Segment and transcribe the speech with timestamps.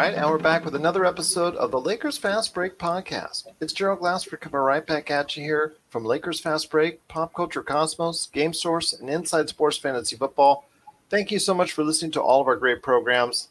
[0.00, 3.48] right, and we're back with another episode of the Lakers Fast Break podcast.
[3.60, 7.62] It's Gerald Glassford coming right back at you here from Lakers Fast Break, Pop Culture
[7.62, 10.64] Cosmos, Game Source, and Inside Sports Fantasy Football.
[11.10, 13.48] Thank you so much for listening to all of our great programs.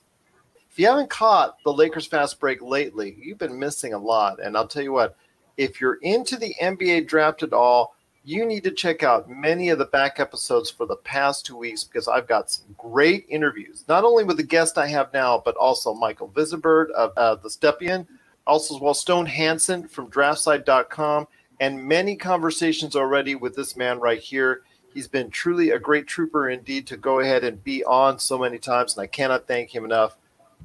[0.72, 4.40] If you haven't caught the Lakers Fast Break lately, you've been missing a lot.
[4.44, 5.16] And I'll tell you what,
[5.56, 9.80] if you're into the NBA draft at all, you need to check out many of
[9.80, 14.04] the back episodes for the past two weeks because I've got some great interviews, not
[14.04, 18.06] only with the guest I have now, but also Michael Visibird of uh, the Stepien,
[18.46, 21.28] also as well Stone Hansen from draftside.com,
[21.60, 24.64] and many conversations already with this man right here.
[24.94, 28.58] He's been truly a great trooper indeed to go ahead and be on so many
[28.58, 30.18] times, and I cannot thank him enough.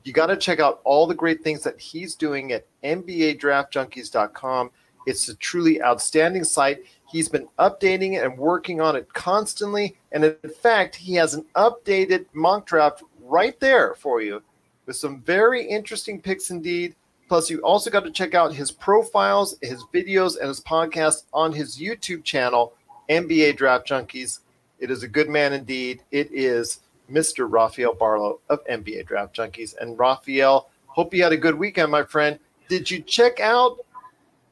[0.02, 4.70] You got to check out all the great things that he's doing at NBADraftJunkies.com.
[5.06, 6.84] It's a truly outstanding site.
[7.10, 9.96] He's been updating it and working on it constantly.
[10.12, 14.42] And in fact, he has an updated mock draft right there for you
[14.86, 16.94] with some very interesting picks indeed.
[17.28, 21.52] Plus, you also got to check out his profiles, his videos, and his podcast on
[21.52, 22.74] his YouTube channel,
[23.08, 24.40] NBA Draft Junkies.
[24.78, 26.02] It is a good man indeed.
[26.10, 27.46] It is Mr.
[27.50, 29.74] Rafael Barlowe of NBA Draft Junkies.
[29.80, 32.38] And Rafael, hope you had a good weekend, my friend.
[32.68, 33.78] Did you check out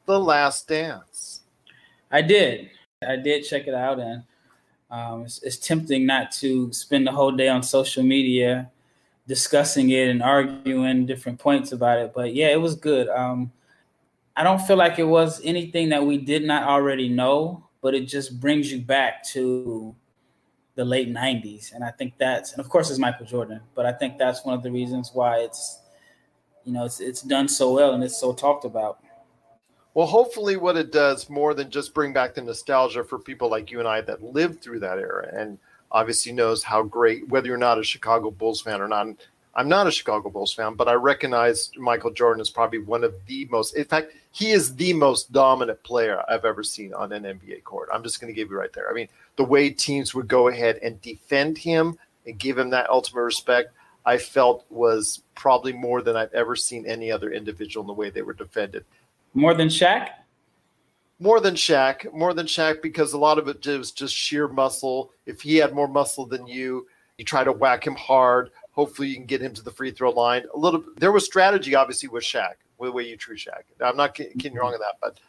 [0.05, 1.32] The Last Dance?
[2.13, 2.69] I did.
[3.05, 4.23] I did check it out, and
[4.91, 8.69] um, it's, it's, tempting not to spend the whole day on social media
[9.27, 12.13] discussing it and arguing different points about it.
[12.13, 13.09] But yeah, it was good.
[13.09, 13.51] Um,
[14.37, 18.07] I don't feel like it was anything that we did not already know, but it
[18.07, 19.95] just brings you back to
[20.75, 21.73] the late 90s.
[21.73, 24.55] And I think that's, and of course, it's Michael Jordan, but I think that's one
[24.55, 25.79] of the reasons why it's,
[26.63, 28.99] you know, it's, it's done so well and it's so talked about.
[29.93, 33.69] Well, hopefully, what it does more than just bring back the nostalgia for people like
[33.69, 35.59] you and I that lived through that era and
[35.91, 39.07] obviously knows how great, whether you're not a Chicago Bulls fan or not.
[39.55, 43.13] I'm not a Chicago Bulls fan, but I recognize Michael Jordan is probably one of
[43.27, 47.21] the most, in fact, he is the most dominant player I've ever seen on an
[47.21, 47.89] NBA court.
[47.93, 48.89] I'm just going to give you right there.
[48.89, 52.89] I mean, the way teams would go ahead and defend him and give him that
[52.89, 53.73] ultimate respect,
[54.07, 58.09] I felt was probably more than I've ever seen any other individual in the way
[58.09, 58.85] they were defended.
[59.33, 60.09] More than Shaq?
[61.19, 62.11] More than Shaq.
[62.13, 65.11] More than Shaq because a lot of it was just sheer muscle.
[65.25, 68.51] If he had more muscle than you, you try to whack him hard.
[68.71, 70.43] Hopefully, you can get him to the free throw line.
[70.53, 70.83] A little.
[70.97, 73.63] There was strategy, obviously, with Shaq, with the way you treat Shaq.
[73.81, 74.75] I'm not kidding you wrong mm-hmm.
[74.75, 75.19] on that, but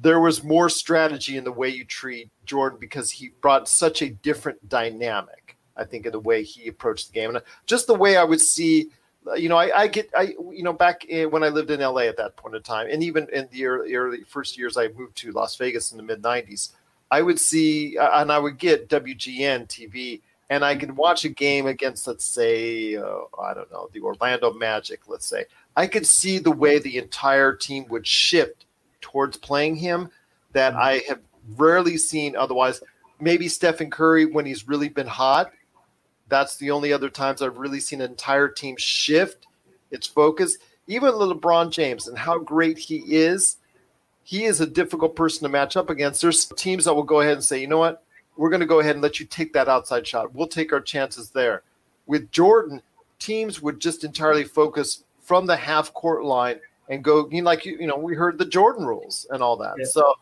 [0.00, 4.10] there was more strategy in the way you treat Jordan because he brought such a
[4.10, 5.56] different dynamic.
[5.76, 8.24] I think in the way he approached the game and uh, just the way I
[8.24, 8.90] would see
[9.36, 12.02] you know, I, I, get, I, you know, back in, when I lived in LA
[12.02, 15.16] at that point in time, and even in the early, early first years I moved
[15.18, 16.70] to Las Vegas in the mid 90s,
[17.10, 21.28] I would see, uh, and I would get WGN TV, and I could watch a
[21.28, 25.44] game against, let's say, uh, I don't know, the Orlando Magic, let's say.
[25.76, 28.66] I could see the way the entire team would shift
[29.00, 30.10] towards playing him
[30.52, 30.82] that mm-hmm.
[30.82, 31.20] I have
[31.56, 32.80] rarely seen otherwise.
[33.20, 35.52] Maybe Stephen Curry when he's really been hot
[36.30, 39.46] that's the only other times I've really seen an entire team shift
[39.90, 40.56] its focus.
[40.86, 43.56] Even LeBron James and how great he is,
[44.22, 46.22] he is a difficult person to match up against.
[46.22, 48.02] There's teams that will go ahead and say, you know what,
[48.36, 50.34] we're going to go ahead and let you take that outside shot.
[50.34, 51.62] We'll take our chances there.
[52.06, 52.82] With Jordan,
[53.18, 57.64] teams would just entirely focus from the half court line and go, you know, like
[57.64, 59.74] you know, we heard the Jordan rules and all that.
[59.78, 59.84] Yeah.
[59.84, 60.14] So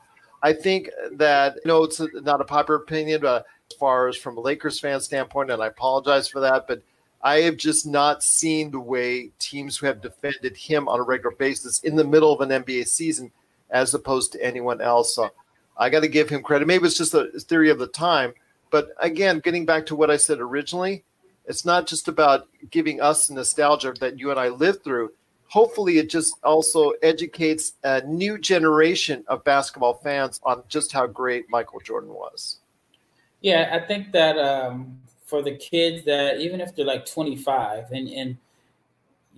[0.43, 3.47] I think that you know it's not a popular opinion, but
[3.79, 6.83] far as from a Lakers fan standpoint, and I apologize for that, but
[7.23, 11.35] I have just not seen the way teams who have defended him on a regular
[11.35, 13.33] basis in the middle of an NBA season
[13.71, 15.15] as opposed to anyone else.
[15.15, 15.31] So
[15.77, 16.67] I got to give him credit.
[16.67, 18.35] Maybe it's just a theory of the time.
[18.71, 21.05] But again, getting back to what I said originally,
[21.47, 25.13] it's not just about giving us nostalgia that you and I lived through.
[25.49, 31.47] Hopefully, it just also educates a new generation of basketball fans on just how great
[31.49, 32.59] Michael Jordan was.
[33.41, 38.09] Yeah, I think that um, for the kids that even if they're like 25 and
[38.09, 38.37] and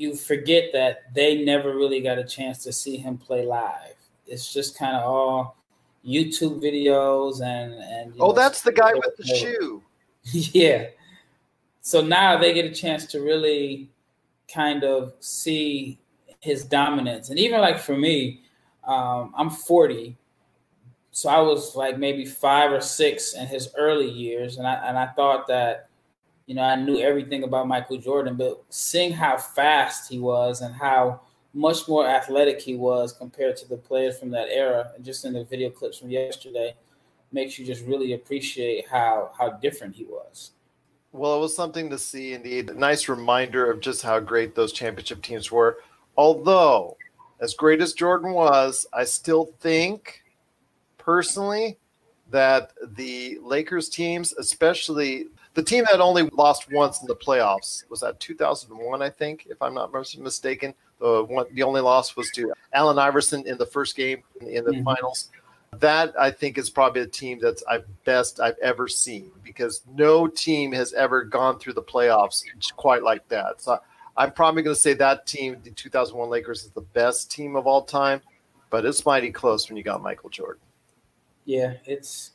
[0.01, 3.97] you forget that they never really got a chance to see him play live.
[4.27, 5.57] It's just kind of all
[6.07, 9.83] YouTube videos and and oh, know, that's the guy with the shoe.
[10.23, 10.87] yeah.
[11.83, 13.91] So now they get a chance to really
[14.53, 15.99] kind of see
[16.41, 18.43] his dominance, and even like for me,
[18.85, 20.17] um, I'm 40,
[21.13, 24.99] so I was like maybe five or six in his early years, and I and
[24.99, 25.89] I thought that,
[26.47, 30.75] you know, I knew everything about Michael Jordan, but seeing how fast he was and
[30.75, 31.21] how
[31.53, 35.33] much more athletic he was compared to the players from that era, and just in
[35.33, 36.75] the video clips from yesterday,
[37.33, 40.53] makes you just really appreciate how how different he was.
[41.13, 42.71] Well, it was something to see indeed.
[42.71, 45.79] A nice reminder of just how great those championship teams were.
[46.17, 46.97] Although,
[47.41, 50.23] as great as Jordan was, I still think
[51.11, 51.77] personally
[52.31, 58.01] that the Lakers teams, especially the team that only lost once in the playoffs, was
[58.03, 60.73] that 2001, I think, if I'm not mistaken.
[61.01, 64.71] The one, the only loss was to Allen Iverson in the first game in the
[64.71, 64.85] mm-hmm.
[64.85, 65.31] finals.
[65.79, 70.29] That I think is probably a team that's I've best I've ever seen because no
[70.29, 72.45] team has ever gone through the playoffs
[72.77, 73.61] quite like that.
[73.61, 73.81] So
[74.17, 77.67] I'm probably going to say that team, the 2001 Lakers, is the best team of
[77.67, 78.21] all time,
[78.71, 80.61] but it's mighty close when you got Michael Jordan.
[81.51, 82.31] Yeah, it's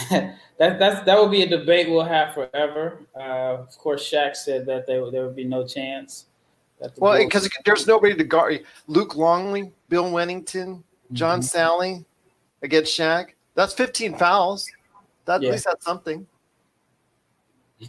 [0.10, 3.06] that that's that will be a debate we'll have forever.
[3.14, 6.24] Uh, of course, Shaq said that there there would be no chance.
[6.96, 8.64] well, because there's nobody to guard.
[8.88, 10.82] Luke Longley, Bill Wennington,
[11.12, 11.56] John mm-hmm.
[11.56, 12.04] Salley
[12.62, 13.28] against Shaq.
[13.54, 14.68] That's 15 fouls.
[15.26, 15.50] That yeah.
[15.50, 16.26] at least that's something.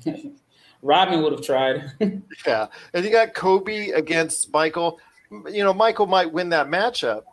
[0.84, 1.92] Rodman would have tried.
[2.46, 5.00] yeah, and you got Kobe against Michael.
[5.32, 7.24] You know, Michael might win that matchup,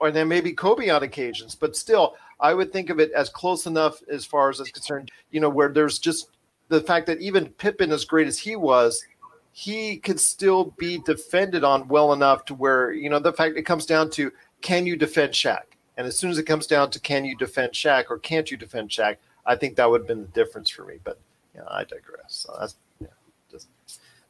[0.00, 3.66] or then maybe Kobe on occasions, but still, I would think of it as close
[3.66, 5.10] enough as far as it's concerned.
[5.30, 6.30] You know, where there's just
[6.68, 9.04] the fact that even Pippen, as great as he was,
[9.52, 13.62] he could still be defended on well enough to where you know the fact it
[13.62, 14.30] comes down to
[14.60, 15.62] can you defend Shaq,
[15.96, 18.56] and as soon as it comes down to can you defend Shaq or can't you
[18.56, 19.16] defend Shaq,
[19.46, 20.98] I think that would have been the difference for me.
[21.02, 21.18] But
[21.54, 22.46] you know, I digress.
[22.46, 23.08] So that's yeah,
[23.50, 23.68] just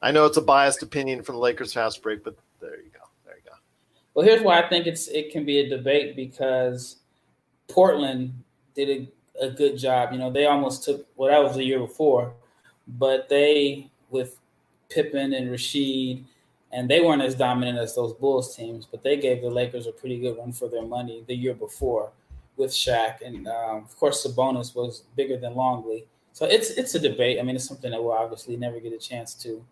[0.00, 3.07] I know it's a biased opinion from the Lakers fast break, but there you go.
[4.18, 6.96] Well, here's why I think it's it can be a debate because
[7.68, 8.34] Portland
[8.74, 9.08] did
[9.40, 10.12] a, a good job.
[10.12, 12.32] You know, they almost took well, that was the year before,
[12.88, 14.40] but they with
[14.90, 16.24] Pippen and Rasheed,
[16.72, 19.92] and they weren't as dominant as those Bulls teams, but they gave the Lakers a
[19.92, 22.10] pretty good run for their money the year before
[22.56, 26.08] with Shaq, and um, of course Sabonis was bigger than Longley.
[26.32, 27.38] So it's it's a debate.
[27.38, 29.64] I mean, it's something that we'll obviously never get a chance to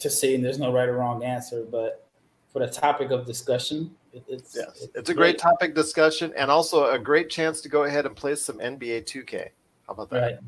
[0.00, 1.62] to see, and there's no right or wrong answer.
[1.62, 2.04] But
[2.52, 6.50] for the topic of discussion, it's yes, it's, it's a great, great topic discussion, and
[6.50, 9.48] also a great chance to go ahead and play some NBA 2K.
[9.86, 10.22] How about that?
[10.22, 10.38] Right.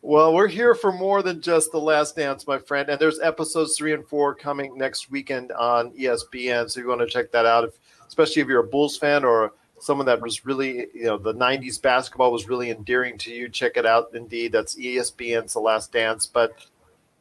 [0.00, 2.88] Well, we're here for more than just the last dance, my friend.
[2.88, 6.70] And there's episodes three and four coming next weekend on ESPN.
[6.70, 7.72] So you want to check that out, if,
[8.06, 11.82] especially if you're a Bulls fan or someone that was really, you know, the 90s
[11.82, 13.48] basketball was really endearing to you.
[13.48, 14.10] Check it out.
[14.14, 16.26] Indeed, that's ESPN's The Last Dance.
[16.26, 16.52] But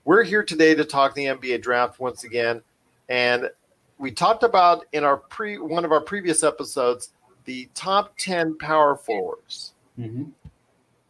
[0.05, 2.61] we're here today to talk the NBA draft once again.
[3.09, 3.49] And
[3.97, 7.11] we talked about in our pre one of our previous episodes
[7.45, 9.73] the top 10 power forwards.
[9.99, 10.25] Mm-hmm.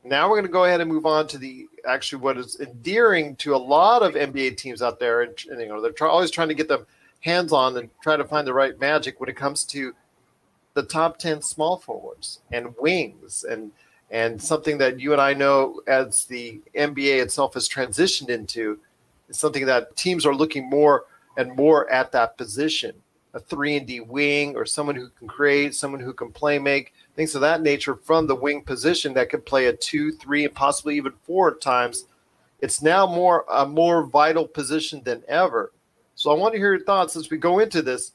[0.04, 3.36] Now we're going to go ahead and move on to the actually what is endearing
[3.38, 6.32] to a lot of NBA teams out there, and, and you know they're try, always
[6.32, 6.86] trying to get them
[7.20, 9.94] hands on and try to find the right magic when it comes to
[10.76, 13.72] the top 10 small forwards and wings and
[14.12, 18.80] and something that you and I know as the NBA itself has transitioned into
[19.28, 21.06] is something that teams are looking more
[21.38, 22.94] and more at that position
[23.34, 26.94] a 3 and D wing or someone who can create someone who can play make
[27.16, 30.54] things of that nature from the wing position that could play a 2 3 and
[30.54, 32.06] possibly even 4 times
[32.60, 35.72] it's now more a more vital position than ever
[36.16, 38.12] so I want to hear your thoughts as we go into this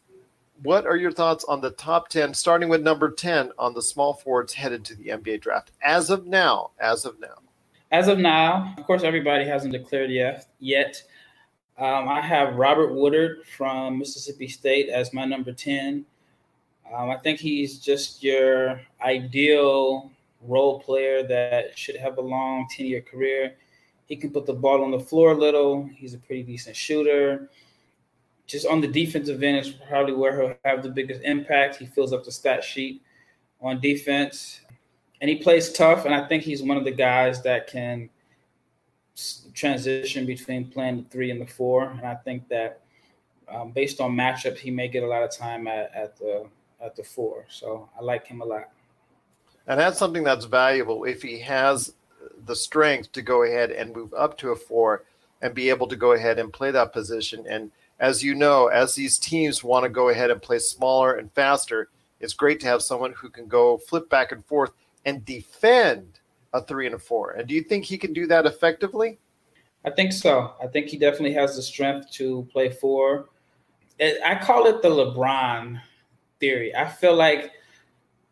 [0.62, 4.14] what are your thoughts on the top 10, starting with number 10 on the small
[4.14, 6.70] forwards headed to the NBA draft as of now?
[6.78, 7.34] As of now.
[7.90, 10.46] As of now, of course, everybody hasn't declared yet.
[10.60, 11.02] Yet,
[11.82, 16.04] um, I have Robert Woodard from Mississippi State as my number 10.
[16.94, 20.10] Um, I think he's just your ideal
[20.42, 23.54] role player that should have a long 10 year career.
[24.06, 25.88] He can put the ball on the floor a little.
[25.94, 27.48] He's a pretty decent shooter
[28.52, 31.76] just on the defensive end is probably where he'll have the biggest impact.
[31.76, 33.02] He fills up the stat sheet
[33.60, 34.60] on defense,
[35.20, 36.04] and he plays tough.
[36.04, 38.10] And I think he's one of the guys that can
[39.54, 41.84] transition between playing the three and the four.
[41.84, 42.80] And I think that
[43.48, 46.46] um, based on matchups, he may get a lot of time at, at the
[46.80, 47.44] at the four.
[47.48, 48.70] So I like him a lot.
[49.66, 51.94] And that's something that's valuable if he has
[52.46, 55.04] the strength to go ahead and move up to a four
[55.40, 57.70] and be able to go ahead and play that position and
[58.02, 61.88] as you know, as these teams want to go ahead and play smaller and faster,
[62.18, 64.72] it's great to have someone who can go flip back and forth
[65.04, 66.18] and defend
[66.52, 67.32] a three and a four.
[67.32, 69.18] And do you think he can do that effectively?
[69.84, 70.54] I think so.
[70.62, 73.28] I think he definitely has the strength to play four.
[74.00, 75.80] I call it the LeBron
[76.40, 76.74] theory.
[76.74, 77.52] I feel like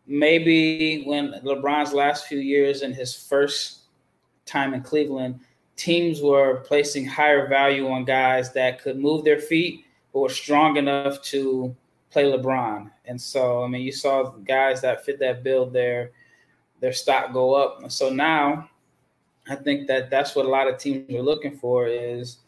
[0.07, 3.81] maybe when LeBron's last few years in his first
[4.45, 5.39] time in Cleveland,
[5.75, 10.77] teams were placing higher value on guys that could move their feet but were strong
[10.77, 11.75] enough to
[12.11, 12.91] play LeBron.
[13.05, 16.11] And so, I mean, you saw guys that fit that build their
[16.81, 17.89] their stock go up.
[17.89, 18.69] So now
[19.49, 22.39] I think that that's what a lot of teams are looking for is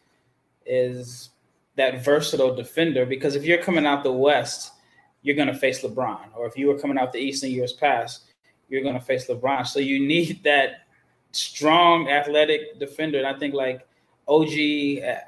[0.66, 1.30] is
[1.76, 3.06] that versatile defender.
[3.06, 4.74] Because if you're coming out the West,
[5.22, 7.74] you're going to face LeBron, or if you were coming out the East in years
[7.74, 8.26] past,
[8.70, 9.66] you're going to face LeBron.
[9.66, 10.88] So you need that
[11.32, 13.18] strong, athletic defender.
[13.18, 13.88] And I think like
[14.28, 14.50] OG,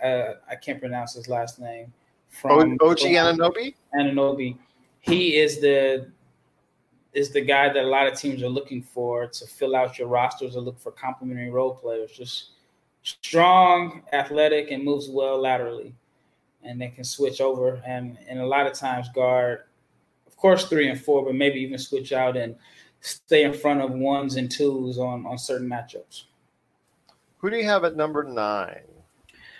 [0.04, 1.94] uh, I can't pronounce his last name.
[2.30, 3.76] From OG Anunoby.
[3.98, 4.58] Anunoby,
[5.00, 6.12] he is the
[7.16, 10.10] is the guy that a lot of teams are looking for to fill out your
[10.10, 12.12] rosters or look for complementary role players.
[12.12, 12.52] Just
[13.04, 15.96] strong, athletic, and moves well laterally,
[16.64, 19.62] and they can switch over and and a lot of times guard,
[20.28, 22.56] of course, three and four, but maybe even switch out and
[23.00, 26.24] stay in front of ones and twos on on certain matchups.
[27.38, 28.82] Who do you have at number nine?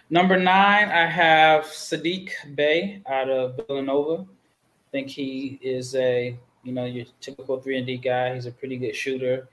[0.10, 4.24] Number nine, I have Sadiq Bey out of Villanova.
[4.24, 8.34] I think he is a you know your typical three and D guy.
[8.34, 9.48] He's a pretty good shooter.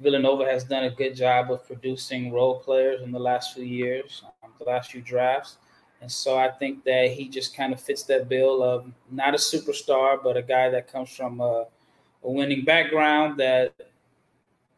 [0.00, 4.22] Villanova has done a good job of producing role players in the last few years,
[4.42, 5.56] um, the last few drafts.
[6.02, 9.38] And so I think that he just kind of fits that bill of not a
[9.38, 11.64] superstar, but a guy that comes from a,
[12.22, 13.72] a winning background that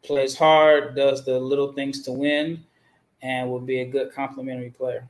[0.03, 2.63] plays hard, does the little things to win,
[3.21, 5.05] and will be a good complementary player.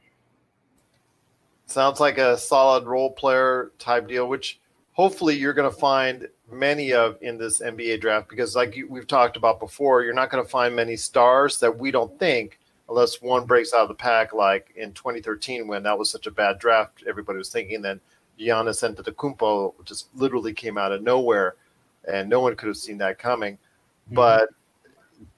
[1.68, 4.60] Sounds like a solid role player type deal, which
[5.00, 9.08] hopefully you're going to find many of in this NBA draft because, like you, we've
[9.08, 13.22] talked about before, you're not going to find many stars that we don't think, unless
[13.22, 16.60] one breaks out of the pack, like in 2013 when that was such a bad
[16.60, 17.06] draft.
[17.08, 18.02] Everybody was thinking then
[18.38, 21.56] Giannis Antetokounmpo just literally came out of nowhere,
[22.06, 23.54] and no one could have seen that coming.
[23.54, 24.16] Mm-hmm.
[24.16, 24.50] But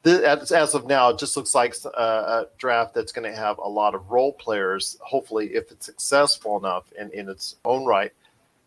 [0.06, 3.60] as, as of now, it just looks like a, a draft that's going to have
[3.60, 4.98] a lot of role players.
[5.02, 8.12] Hopefully, if it's successful enough in, in its own right,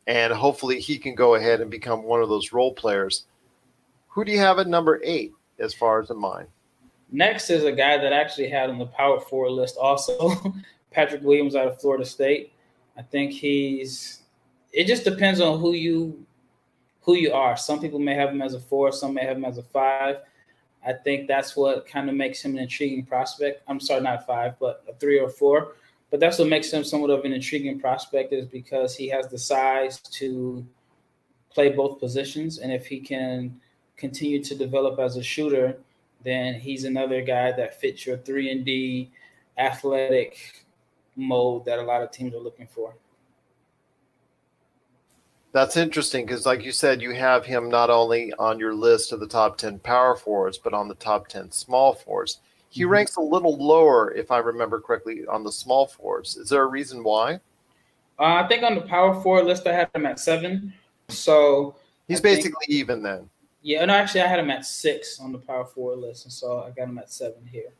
[0.06, 3.24] and hopefully he can go ahead and become one of those role players.
[4.08, 6.48] Who do you have at number eight as far as in mind?
[7.10, 10.54] Next is a guy that I actually had on the power four list also,
[10.90, 12.52] Patrick Williams out of Florida State.
[12.96, 14.22] I think he's.
[14.72, 16.24] It just depends on who you
[17.02, 17.56] who you are.
[17.56, 20.20] Some people may have him as a four, some may have him as a five.
[20.86, 23.62] I think that's what kind of makes him an intriguing prospect.
[23.68, 25.76] I'm sorry, not five, but a three or four.
[26.14, 29.36] But that's what makes him somewhat of an intriguing prospect is because he has the
[29.36, 30.64] size to
[31.52, 33.60] play both positions, and if he can
[33.96, 35.76] continue to develop as a shooter,
[36.22, 39.10] then he's another guy that fits your three and D
[39.58, 40.64] athletic
[41.16, 42.94] mode that a lot of teams are looking for.
[45.50, 49.18] That's interesting because, like you said, you have him not only on your list of
[49.18, 52.38] the top 10 power forwards, but on the top 10 small forwards.
[52.74, 52.90] He mm-hmm.
[52.90, 56.36] ranks a little lower, if I remember correctly, on the small forwards.
[56.36, 57.34] Is there a reason why?
[58.18, 60.74] Uh, I think on the power forward list, I had him at seven.
[61.08, 61.76] So
[62.08, 63.30] he's I basically think, even then.
[63.62, 66.64] Yeah, no, actually, I had him at six on the power forward list, and so
[66.64, 67.72] I got him at seven here.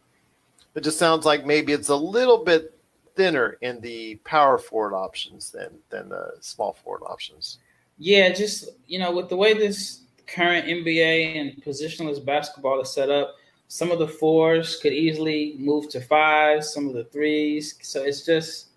[0.76, 2.78] It just sounds like maybe it's a little bit
[3.16, 7.58] thinner in the power forward options than than the small forward options.
[7.98, 13.10] Yeah, just you know, with the way this current NBA and positionless basketball is set
[13.10, 13.34] up,
[13.74, 17.74] some of the fours could easily move to fives, some of the threes.
[17.82, 18.68] So it's just,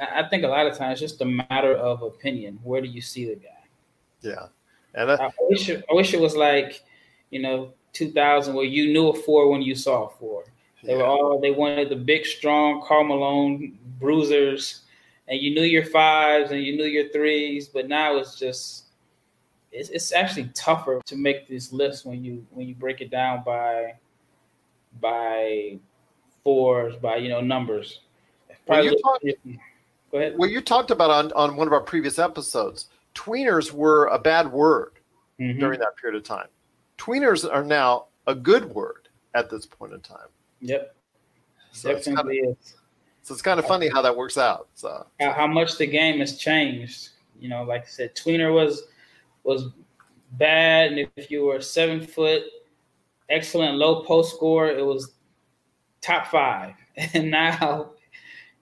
[0.00, 2.58] I think a lot of times just a matter of opinion.
[2.64, 3.62] Where do you see the guy?
[4.22, 4.46] Yeah,
[4.92, 6.82] and I, I wish it, I wish it was like,
[7.30, 10.42] you know, 2000 where you knew a four when you saw a four.
[10.82, 10.98] They yeah.
[10.98, 14.80] were all they wanted the big, strong Karl Malone bruisers
[15.28, 18.85] and you knew your fives and you knew your threes, but now it's just
[19.72, 23.42] it's, it's actually tougher to make this list when you when you break it down
[23.44, 23.94] by
[25.00, 25.78] by
[26.44, 28.00] fours by you know numbers.
[28.66, 29.20] Well you, talk,
[30.10, 30.38] Go ahead.
[30.38, 34.50] well, you talked about on, on one of our previous episodes, tweeners were a bad
[34.50, 34.92] word
[35.38, 35.58] mm-hmm.
[35.58, 36.48] during that period of time.
[36.98, 40.28] Tweeners are now a good word at this point in time.
[40.60, 40.94] Yep.
[41.72, 42.74] So Definitely it's kind of, is.
[43.22, 44.68] So it's kind of funny how that works out.
[44.74, 47.10] So how much the game has changed.
[47.38, 48.84] You know, like I said, tweener was
[49.46, 49.68] was
[50.32, 52.42] bad, and if you were seven foot,
[53.28, 55.14] excellent low post score, it was
[56.00, 56.74] top five.
[57.12, 57.90] And now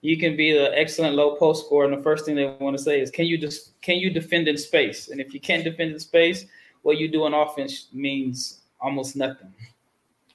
[0.01, 2.83] you can be the excellent low post scorer, and the first thing they want to
[2.83, 5.93] say is, "Can you just can you defend in space?" And if you can't defend
[5.93, 6.45] in space,
[6.81, 9.53] what you do on offense means almost nothing.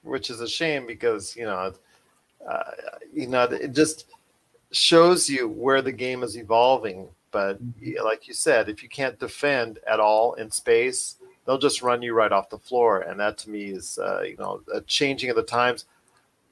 [0.03, 1.73] Which is a shame because you know,
[2.49, 2.63] uh,
[3.13, 4.05] you know, it just
[4.71, 7.07] shows you where the game is evolving.
[7.31, 8.03] But mm-hmm.
[8.03, 12.13] like you said, if you can't defend at all in space, they'll just run you
[12.13, 15.35] right off the floor, and that to me is uh, you know a changing of
[15.35, 15.85] the times.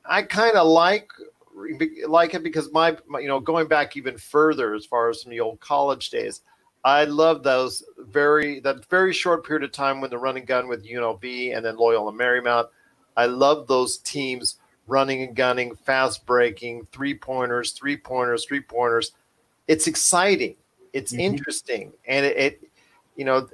[0.06, 1.12] I kind of like
[2.08, 5.32] like it because my, my, you know going back even further as far as from
[5.32, 6.42] the old college days,
[6.84, 10.86] I love those very that very short period of time when the running gun with
[10.86, 12.68] UNLV and then Loyola Marymount.
[13.18, 14.56] I love those teams
[14.88, 19.12] running and gunning, fast breaking, three pointers, three pointers, three pointers.
[19.68, 20.56] It's exciting.
[20.94, 21.22] It's mm-hmm.
[21.22, 22.64] interesting, and it, it,
[23.16, 23.48] you know,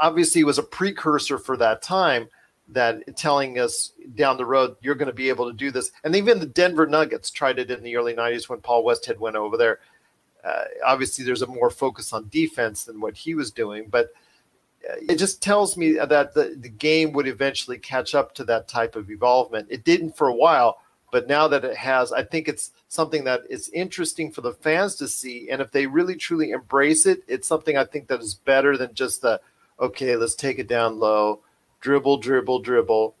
[0.00, 2.28] obviously was a precursor for that time
[2.68, 5.90] that telling us down the road you're going to be able to do this.
[6.04, 9.36] And even the Denver Nuggets tried it in the early '90s when Paul Westhead went
[9.36, 9.80] over there.
[10.42, 14.08] Uh, obviously, there's a more focus on defense than what he was doing, but
[14.88, 18.66] uh, it just tells me that the, the game would eventually catch up to that
[18.66, 19.66] type of evolvement.
[19.70, 20.80] It didn't for a while,
[21.12, 24.96] but now that it has, I think it's something that is interesting for the fans
[24.96, 25.50] to see.
[25.50, 28.94] And if they really truly embrace it, it's something I think that is better than
[28.94, 29.40] just the
[29.80, 31.40] okay, let's take it down low,
[31.80, 33.14] dribble, dribble, dribble,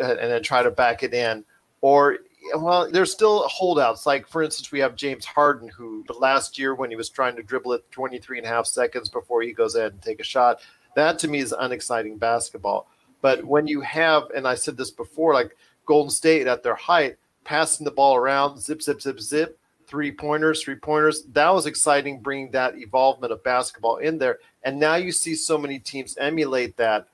[0.00, 1.44] and then try to back it in.
[1.80, 2.18] Or
[2.56, 4.04] well, there's still holdouts.
[4.04, 7.42] Like, for instance, we have James Harden, who last year when he was trying to
[7.42, 10.60] dribble it 23 and a half seconds before he goes ahead and take a shot,
[10.96, 12.88] that to me is unexciting basketball.
[13.20, 17.16] But when you have, and I said this before, like Golden State at their height,
[17.44, 21.24] passing the ball around, zip, zip, zip, zip, three pointers, three pointers.
[21.32, 24.38] That was exciting, bringing that evolvement of basketball in there.
[24.64, 27.08] And now you see so many teams emulate that.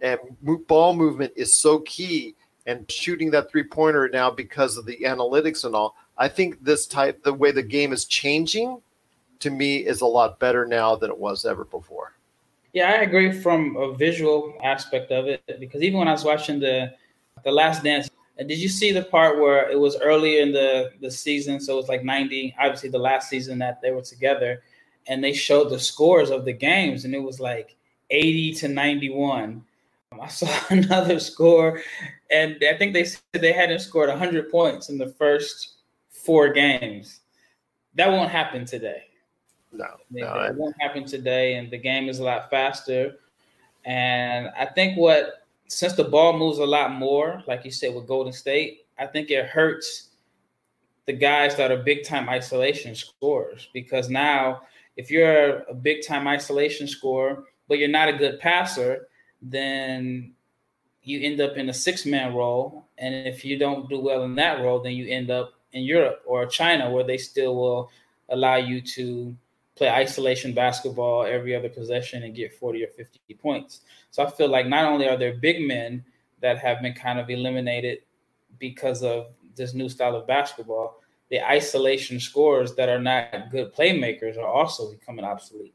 [0.00, 0.18] And
[0.66, 2.34] ball movement is so key.
[2.66, 5.94] And shooting that three pointer now because of the analytics and all.
[6.18, 8.80] I think this type, the way the game is changing,
[9.40, 12.14] to me, is a lot better now than it was ever before.
[12.72, 16.58] Yeah, I agree from a visual aspect of it because even when I was watching
[16.60, 16.92] the
[17.44, 20.92] the Last Dance, and did you see the part where it was earlier in the,
[21.00, 21.58] the season?
[21.58, 24.62] So it was like 90, obviously the last season that they were together,
[25.06, 27.76] and they showed the scores of the games, and it was like
[28.10, 29.64] 80 to 91.
[30.12, 31.80] Um, I saw another score,
[32.30, 35.76] and I think they said they hadn't scored 100 points in the first
[36.10, 37.20] four games.
[37.94, 39.04] That won't happen today.
[39.72, 43.16] No, no, it won't happen today, and the game is a lot faster.
[43.84, 48.06] And I think what since the ball moves a lot more, like you said with
[48.06, 50.10] Golden State, I think it hurts
[51.06, 54.62] the guys that are big time isolation scorers because now
[54.96, 59.08] if you're a big time isolation scorer, but you're not a good passer,
[59.42, 60.32] then
[61.02, 62.86] you end up in a six man role.
[62.98, 66.22] And if you don't do well in that role, then you end up in Europe
[66.26, 67.90] or China where they still will
[68.30, 69.36] allow you to
[69.76, 73.82] play isolation basketball every other possession and get 40 or 50 points.
[74.10, 76.04] So I feel like not only are there big men
[76.40, 77.98] that have been kind of eliminated
[78.58, 84.38] because of this new style of basketball, the isolation scores that are not good playmakers
[84.38, 85.74] are also becoming obsolete.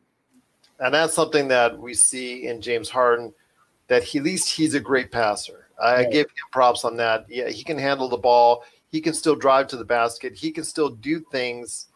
[0.79, 3.33] And that's something that we see in James Harden
[3.87, 5.67] that he, at least he's a great passer.
[5.81, 7.25] I give him props on that.
[7.27, 8.63] Yeah, he can handle the ball.
[8.91, 10.33] He can still drive to the basket.
[10.33, 11.87] He can still do things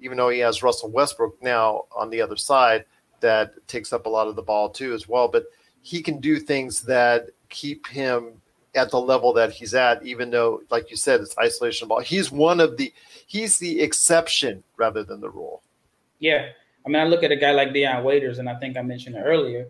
[0.00, 2.84] even though he has Russell Westbrook now on the other side
[3.20, 5.28] that takes up a lot of the ball too as well.
[5.28, 5.46] But
[5.82, 8.40] he can do things that keep him
[8.74, 12.00] at the level that he's at, even though, like you said, it's isolation ball.
[12.00, 12.92] He's one of the
[13.26, 15.62] he's the exception rather than the rule.
[16.18, 16.48] Yeah.
[16.86, 19.16] I mean, I look at a guy like Dion Waiters, and I think I mentioned
[19.16, 19.68] it earlier.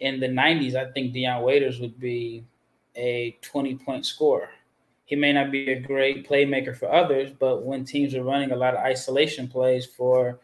[0.00, 2.44] In the 90s, I think Dion Waiters would be
[2.96, 4.48] a 20 point scorer
[5.08, 8.56] he may not be a great playmaker for others, but when teams are running a
[8.56, 10.38] lot of isolation plays for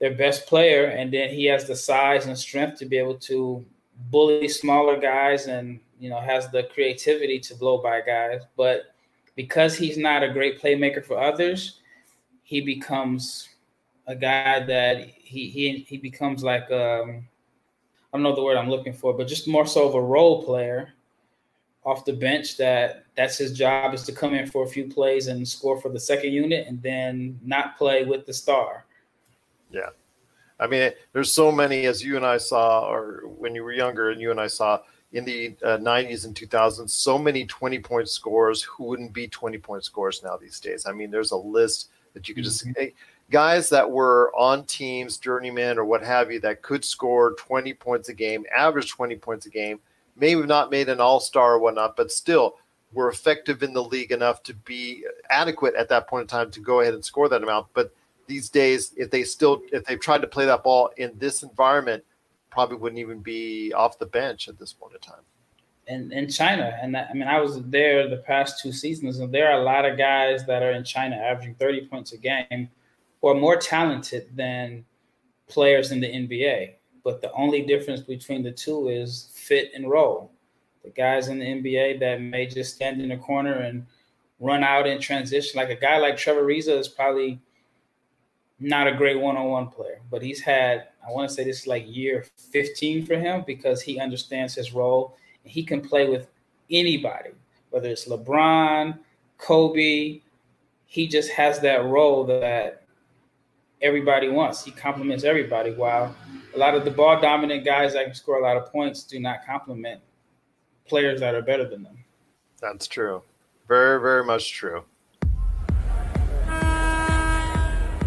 [0.00, 3.64] their best player, and then he has the size and strength to be able to
[4.10, 8.96] bully smaller guys and you know has the creativity to blow by guys, but
[9.36, 11.78] because he's not a great playmaker for others,
[12.42, 13.48] he becomes
[14.08, 17.24] a guy that he he he becomes like um
[18.12, 20.42] I don't know the word I'm looking for, but just more so of a role
[20.42, 20.94] player
[21.88, 25.28] off the bench that that's his job is to come in for a few plays
[25.28, 28.84] and score for the second unit and then not play with the star.
[29.70, 29.88] Yeah.
[30.60, 34.10] I mean, there's so many as you and I saw, or when you were younger
[34.10, 34.80] and you and I saw
[35.12, 39.56] in the uh, 90s and 2000s, so many 20 point scores who wouldn't be 20
[39.56, 40.84] point scores now these days.
[40.84, 42.88] I mean, there's a list that you could just mm-hmm.
[43.30, 48.10] guys that were on teams, journeymen or what have you, that could score 20 points
[48.10, 49.80] a game, average 20 points a game
[50.18, 52.56] may have not made an all star or whatnot, but still
[52.92, 56.60] were effective in the league enough to be adequate at that point in time to
[56.60, 57.66] go ahead and score that amount.
[57.74, 57.94] But
[58.26, 62.04] these days, if they still if they've tried to play that ball in this environment,
[62.50, 65.22] probably wouldn't even be off the bench at this point in time.
[65.86, 69.50] In, in China, and I mean, I was there the past two seasons, and there
[69.50, 72.68] are a lot of guys that are in China averaging 30 points a game
[73.20, 74.84] who are more talented than
[75.48, 76.74] players in the NBA.
[77.08, 80.30] But the only difference between the two is fit and role.
[80.84, 83.86] The guys in the NBA that may just stand in the corner and
[84.38, 87.40] run out in transition, like a guy like Trevor Ariza is probably
[88.60, 91.86] not a great one-on-one player, but he's had I want to say this is like
[91.86, 96.28] year 15 for him because he understands his role and he can play with
[96.70, 97.30] anybody,
[97.70, 98.98] whether it's LeBron,
[99.38, 100.20] Kobe,
[100.84, 102.77] he just has that role that
[103.80, 104.64] everybody wants.
[104.64, 105.72] He complements everybody.
[105.72, 106.14] While
[106.54, 109.20] a lot of the ball dominant guys that can score a lot of points do
[109.20, 110.00] not complement
[110.86, 111.98] players that are better than them.
[112.60, 113.22] That's true.
[113.68, 114.84] Very, very much true.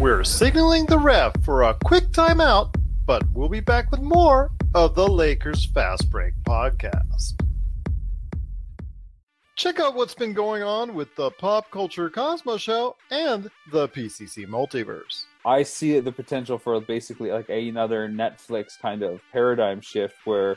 [0.00, 2.74] We're signaling the ref for a quick timeout,
[3.06, 7.40] but we'll be back with more of the Lakers Fast Break podcast.
[9.54, 14.44] Check out what's been going on with the Pop Culture Cosmos Show and the PCC
[14.44, 15.26] Multiverse.
[15.44, 20.56] I see the potential for basically like another Netflix kind of paradigm shift where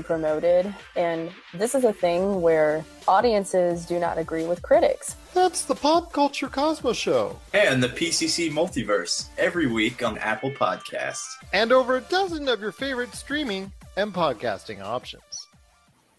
[0.00, 5.16] promoted, and this is a thing where audiences do not agree with critics.
[5.34, 7.40] That's the Pop Culture Cosmos Show.
[7.52, 11.26] And the PCC Multiverse every week on Apple Podcasts.
[11.52, 15.48] And over a dozen of your favorite streaming and podcasting options.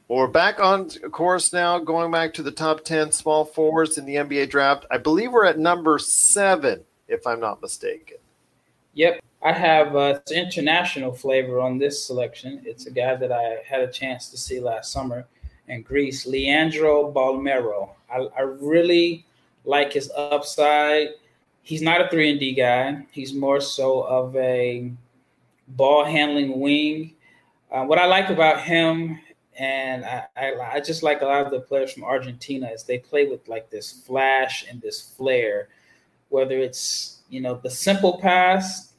[0.09, 4.05] Well, we're back on course now, going back to the top 10 small forwards in
[4.05, 4.85] the NBA draft.
[4.91, 8.17] I believe we're at number seven, if I'm not mistaken.
[8.95, 9.21] Yep.
[9.43, 12.61] I have uh, international flavor on this selection.
[12.65, 15.27] It's a guy that I had a chance to see last summer
[15.67, 17.89] in Greece, Leandro Bolmaro.
[18.09, 19.25] I, I really
[19.65, 21.09] like his upside.
[21.61, 23.05] He's not a three and D guy.
[23.11, 24.89] He's more so of a
[25.67, 27.13] ball handling wing.
[27.69, 29.19] Uh, what I like about him,
[29.57, 32.99] and I, I, I, just like a lot of the players from Argentina, is they
[32.99, 35.67] play with like this flash and this flair.
[36.29, 38.92] Whether it's you know the simple pass,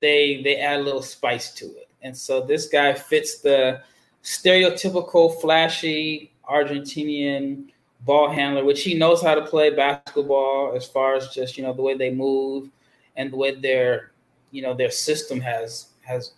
[0.00, 3.80] they they add a little spice to it, and so this guy fits the
[4.22, 7.68] stereotypical flashy Argentinian
[8.00, 11.72] ball handler, which he knows how to play basketball as far as just you know
[11.72, 12.70] the way they move
[13.16, 14.12] and the way their
[14.50, 16.32] you know their system has has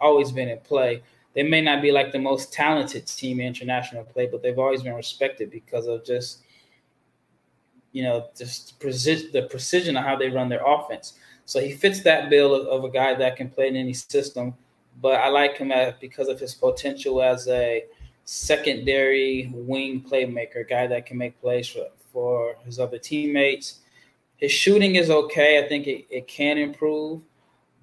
[0.00, 1.02] always been in play.
[1.34, 4.82] They may not be like the most talented team in international play, but they've always
[4.82, 6.42] been respected because of just
[7.92, 11.14] you know just the precision of how they run their offense.
[11.46, 14.54] So he fits that bill of, of a guy that can play in any system
[15.00, 17.84] but I like him as, because of his potential as a
[18.24, 23.80] secondary wing playmaker, guy that can make plays for, for his other teammates.
[24.36, 25.62] His shooting is okay.
[25.64, 27.22] I think it, it can improve,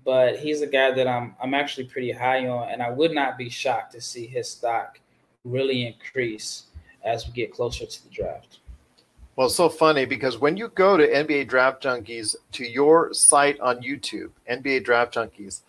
[0.04, 3.38] but he's a guy that I'm I'm actually pretty high on, and I would not
[3.38, 5.00] be shocked to see his stock
[5.44, 6.64] really increase
[7.04, 8.60] as we get closer to the draft.
[9.42, 13.60] Well, it's so funny because when you go to NBA Draft Junkies to your site
[13.60, 15.62] on YouTube, NBA Draft Junkies,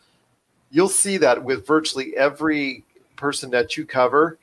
[0.70, 2.84] you'll see that with virtually every
[3.16, 4.36] person that you cover.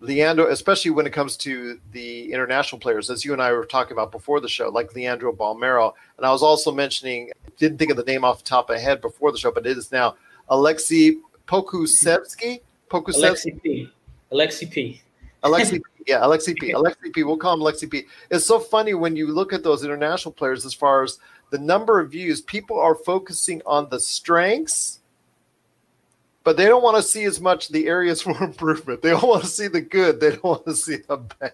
[0.00, 3.92] Leandro, especially when it comes to the international players, as you and I were talking
[3.92, 5.94] about before the show, like Leandro Bolmaro.
[6.18, 8.82] And I was also mentioning, didn't think of the name off the top of my
[8.82, 10.16] head before the show, but it is now
[10.50, 11.14] Alexei
[11.48, 12.60] Pokusevski.
[12.90, 13.16] Pokusevski.
[13.22, 13.90] Alexei P.
[14.30, 15.02] Alexei P.
[15.44, 15.84] Alexei P.
[16.06, 16.72] Yeah, Alexei P.
[16.72, 17.22] Alexei P.
[17.22, 18.06] We'll call him Alexei P.
[18.30, 21.18] It's so funny when you look at those international players as far as
[21.50, 25.00] the number of views, people are focusing on the strengths
[26.42, 29.02] but they don't want to see as much the areas for improvement.
[29.02, 30.20] They don't want to see the good.
[30.20, 31.52] They don't want to see the bad.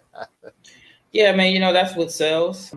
[1.13, 2.75] Yeah, man, you know that's what sells.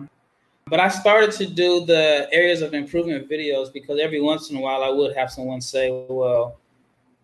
[0.66, 4.60] But I started to do the areas of improvement videos because every once in a
[4.60, 6.58] while I would have someone say, "Well,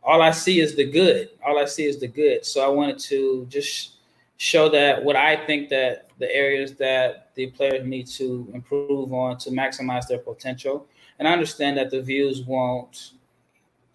[0.02, 1.30] all I see is the good.
[1.46, 3.95] All I see is the good." So I wanted to just
[4.38, 9.38] show that what I think that the areas that the players need to improve on
[9.38, 10.87] to maximize their potential.
[11.18, 13.12] And I understand that the views won't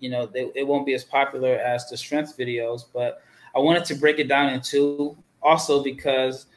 [0.02, 3.22] you know, they, it won't be as popular as the strength videos, but
[3.56, 5.16] I wanted to break it down in two.
[5.42, 6.48] Also, because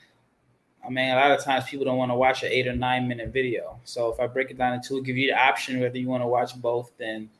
[0.85, 3.07] I mean, a lot of times people don't want to watch an eight or nine
[3.07, 3.79] minute video.
[3.85, 6.23] So if I break it down in two, give you the option whether you want
[6.23, 7.31] to watch both, then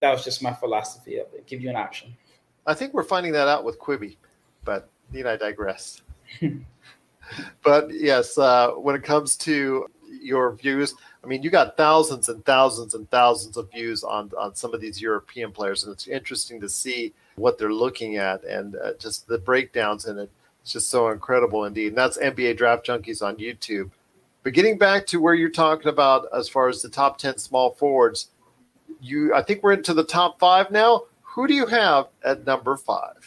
[0.00, 1.46] that was just my philosophy of it.
[1.46, 2.14] Give you an option.
[2.66, 4.16] I think we're finding that out with Quibi,
[4.64, 6.02] but need I digress?
[7.62, 9.86] but yes, uh, when it comes to
[10.20, 14.54] your views, I mean, you got thousands and thousands and thousands of views on on
[14.54, 18.76] some of these European players, and it's interesting to see what they're looking at and
[18.76, 20.30] uh, just the breakdowns in it.
[20.62, 21.88] It's just so incredible indeed.
[21.88, 23.90] And that's NBA Draft Junkies on YouTube.
[24.42, 27.72] But getting back to where you're talking about as far as the top ten small
[27.72, 28.28] forwards,
[29.00, 31.04] you I think we're into the top five now.
[31.22, 33.19] Who do you have at number five?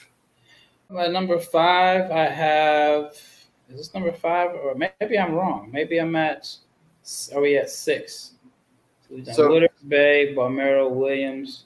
[0.97, 3.13] At number five, I have
[3.69, 5.69] is this number five or maybe I'm wrong.
[5.71, 6.49] Maybe I'm at
[7.33, 8.31] are we at six?
[9.07, 11.65] So, we've done So- Bey, Bolmaro, Williams.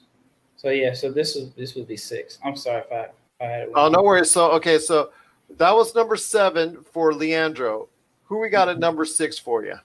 [0.56, 2.38] So yeah, so this is this would be six.
[2.44, 4.30] I'm sorry if I, if I had it Oh, no worries.
[4.30, 5.10] So, okay, so
[5.56, 7.88] that was number seven for Leandro.
[8.24, 9.76] Who we got at number six for you?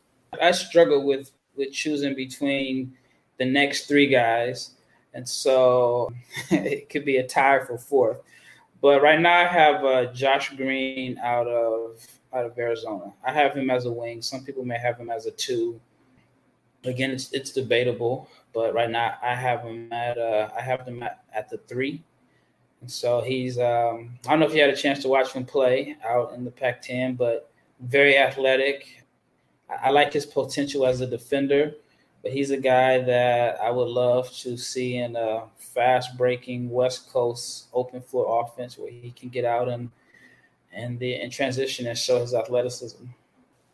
[0.42, 2.94] I struggle with with choosing between
[3.38, 4.72] the next three guys,
[5.14, 6.12] and so
[6.50, 8.22] it could be a tie for fourth.
[8.84, 13.14] But right now, I have uh, Josh Green out of out of Arizona.
[13.26, 14.22] I have him as a wing.
[14.22, 15.80] Some people may have him as a two.
[16.84, 21.02] Again, it's it's debatable, but right now I have him at uh, I have him
[21.02, 22.04] at, at the three.
[22.82, 25.46] And so he's um, I don't know if you had a chance to watch him
[25.46, 29.06] play out in the Pac-10, but very athletic.
[29.70, 31.74] I I like his potential as a defender,
[32.24, 37.12] but he's a guy that I would love to see in a fast breaking West
[37.12, 39.92] Coast open floor offense where he can get out and
[40.72, 43.04] and the and transition and show his athleticism.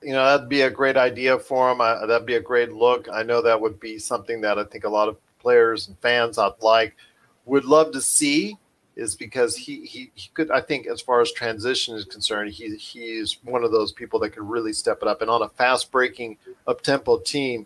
[0.02, 1.80] You know, that'd be a great idea for him.
[1.80, 3.08] I, that'd be a great look.
[3.12, 6.38] I know that would be something that I think a lot of players and fans
[6.38, 6.96] out like
[7.46, 8.58] would love to see.
[8.96, 12.76] Is because he, he he could I think as far as transition is concerned, he
[12.76, 15.22] he's one of those people that could really step it up.
[15.22, 17.66] And on a fast breaking up tempo team,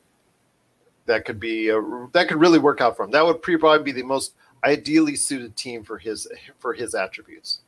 [1.05, 1.81] that could be a,
[2.13, 3.11] that could really work out for him.
[3.11, 6.27] That would probably be the most ideally suited team for his
[6.59, 7.61] for his attributes.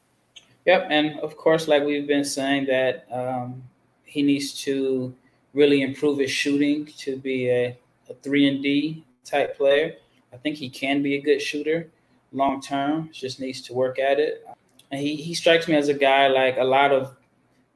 [0.65, 3.61] Yep, and of course, like we've been saying, that um,
[4.03, 5.13] he needs to
[5.53, 7.77] really improve his shooting to be a,
[8.09, 9.95] a three and D type player.
[10.33, 11.89] I think he can be a good shooter
[12.31, 13.09] long term.
[13.13, 14.45] Just needs to work at it.
[14.91, 17.15] And he he strikes me as a guy like a lot of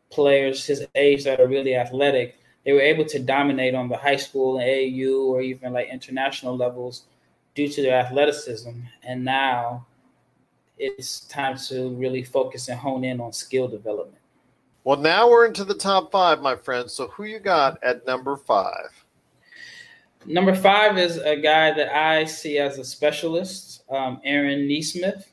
[0.09, 2.38] players his age that are really athletic.
[2.69, 6.55] They were able to dominate on the high school and AAU or even like international
[6.55, 7.05] levels
[7.55, 8.69] due to their athleticism,
[9.01, 9.87] and now
[10.77, 14.21] it's time to really focus and hone in on skill development.
[14.83, 16.93] Well, now we're into the top five, my friends.
[16.93, 19.03] So who you got at number five?
[20.27, 25.23] Number five is a guy that I see as a specialist, um, Aaron Neesmith,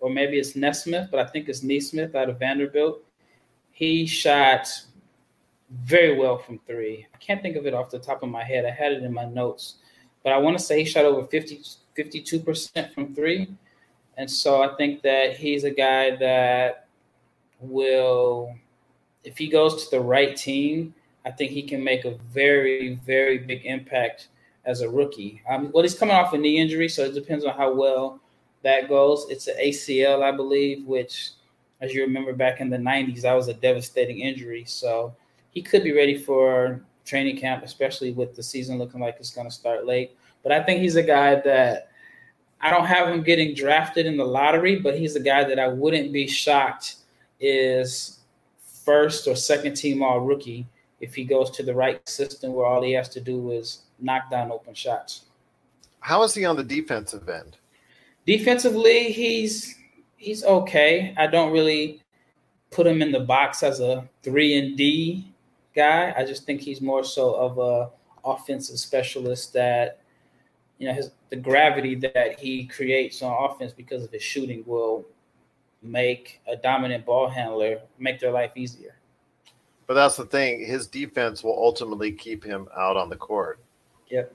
[0.00, 3.04] or maybe it's Nesmith, but I think it's Neesmith out of Vanderbilt.
[3.70, 4.66] He shot
[5.70, 7.06] very well from three.
[7.12, 8.64] I can't think of it off the top of my head.
[8.64, 9.76] I had it in my notes,
[10.22, 11.62] but I want to say he shot over 50,
[11.96, 13.48] 52% from three.
[14.16, 16.86] And so I think that he's a guy that
[17.60, 18.54] will,
[19.24, 23.38] if he goes to the right team, I think he can make a very, very
[23.38, 24.28] big impact
[24.64, 25.42] as a rookie.
[25.48, 28.20] Um, well, he's coming off a knee injury, so it depends on how well
[28.62, 29.26] that goes.
[29.28, 31.32] It's an ACL, I believe, which,
[31.80, 34.64] as you remember back in the 90s, that was a devastating injury.
[34.66, 35.14] So
[35.56, 39.48] he could be ready for training camp, especially with the season looking like it's going
[39.48, 40.14] to start late.
[40.42, 41.88] But I think he's a guy that
[42.60, 45.66] I don't have him getting drafted in the lottery, but he's a guy that I
[45.66, 46.96] wouldn't be shocked
[47.40, 48.18] is
[48.84, 50.66] first or second team all rookie
[51.00, 54.30] if he goes to the right system where all he has to do is knock
[54.30, 55.22] down open shots.
[56.00, 57.56] How is he on the defensive end?
[58.26, 59.74] Defensively, he's
[60.18, 61.14] he's okay.
[61.16, 62.02] I don't really
[62.70, 65.32] put him in the box as a three and D
[65.76, 66.12] guy.
[66.16, 67.90] I just think he's more so of a
[68.24, 70.00] offensive specialist that
[70.78, 75.06] you know his the gravity that he creates on offense because of his shooting will
[75.82, 78.96] make a dominant ball handler make their life easier.
[79.86, 80.64] But that's the thing.
[80.66, 83.60] His defense will ultimately keep him out on the court.
[84.08, 84.34] Yep.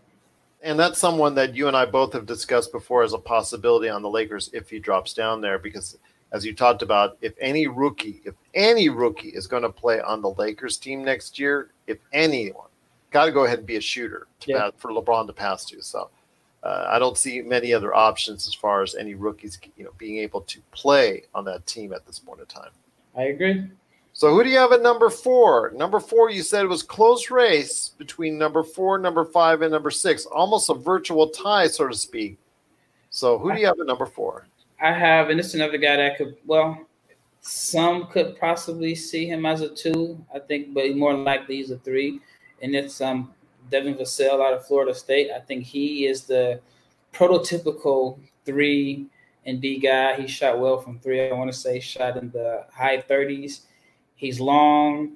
[0.63, 4.01] And that's someone that you and I both have discussed before as a possibility on
[4.01, 5.59] the Lakers if he drops down there.
[5.59, 5.97] Because
[6.31, 10.21] as you talked about, if any rookie, if any rookie is going to play on
[10.21, 12.67] the Lakers team next year, if anyone,
[13.11, 14.59] got to go ahead and be a shooter to Yeah.
[14.59, 15.81] pass, for LeBron to pass to.
[15.81, 16.09] So
[16.63, 20.19] uh, I don't see many other options as far as any rookies, you know, being
[20.19, 22.71] able to play on that team at this point in time.
[23.17, 23.65] I agree.
[24.13, 25.71] So who do you have at number four?
[25.75, 29.89] Number four, you said it was close race between number four, number five, and number
[29.89, 32.37] six, almost a virtual tie, so to speak.
[33.09, 34.47] So who do you have at number four?
[34.81, 36.87] I have, and is another guy that could, well,
[37.41, 41.77] some could possibly see him as a two, I think, but more likely he's a
[41.77, 42.19] three.
[42.61, 43.33] And it's um
[43.69, 45.29] Devin Vassell out of Florida State.
[45.31, 46.59] I think he is the
[47.13, 49.07] prototypical three
[49.45, 50.19] and D guy.
[50.19, 51.29] He shot well from three.
[51.29, 53.61] I want to say shot in the high 30s.
[54.15, 55.13] He's long.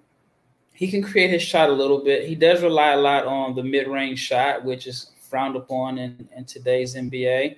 [0.73, 2.27] He can create his shot a little bit.
[2.27, 6.45] He does rely a lot on the mid-range shot, which is frowned upon in, in
[6.45, 7.57] today's NBA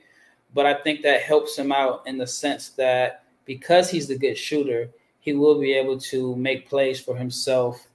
[0.53, 4.37] but I think that helps him out in the sense that because he's the good
[4.37, 7.87] shooter, he will be able to make plays for himself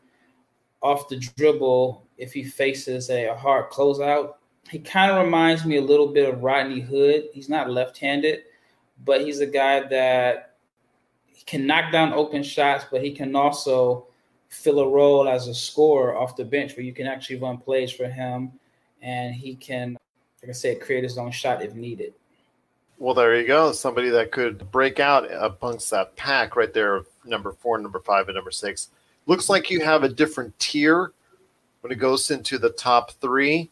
[0.83, 4.35] off the dribble if he faces a, hard closeout.
[4.69, 7.25] He kind of reminds me a little bit of Rodney Hood.
[7.33, 8.41] He's not left-handed,
[9.05, 10.57] but he's a guy that
[11.47, 14.07] can knock down open shots, but he can also
[14.49, 17.91] fill a role as a scorer off the bench where you can actually run plays
[17.91, 18.53] for him
[19.01, 19.97] and he can,
[20.43, 22.15] like I said, create his own shot if needed.
[23.03, 23.73] Well, there you go.
[23.73, 28.37] Somebody that could break out amongst that pack right there, number four, number five, and
[28.37, 28.91] number six.
[29.27, 31.11] Looks like you have a different tier
[31.81, 33.71] when it goes into the top three.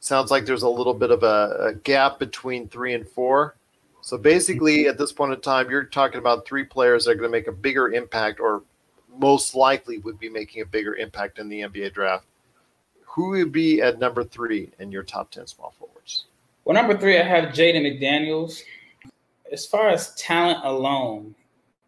[0.00, 3.56] Sounds like there's a little bit of a, a gap between three and four.
[4.00, 7.30] So basically, at this point in time, you're talking about three players that are going
[7.30, 8.62] to make a bigger impact, or
[9.18, 12.24] most likely would be making a bigger impact in the NBA draft.
[13.04, 15.97] Who would be at number three in your top 10 small forwards?
[16.68, 18.60] Well, number three, I have Jaden McDaniels.
[19.50, 21.34] As far as talent alone,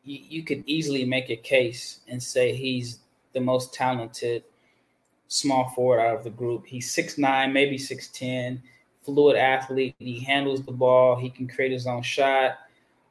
[0.04, 3.00] you, you could easily make a case and say he's
[3.34, 4.42] the most talented
[5.28, 6.64] small forward out of the group.
[6.64, 8.62] He's 6'9, maybe 6'10,
[9.04, 9.94] fluid athlete.
[9.98, 12.60] He handles the ball, he can create his own shot.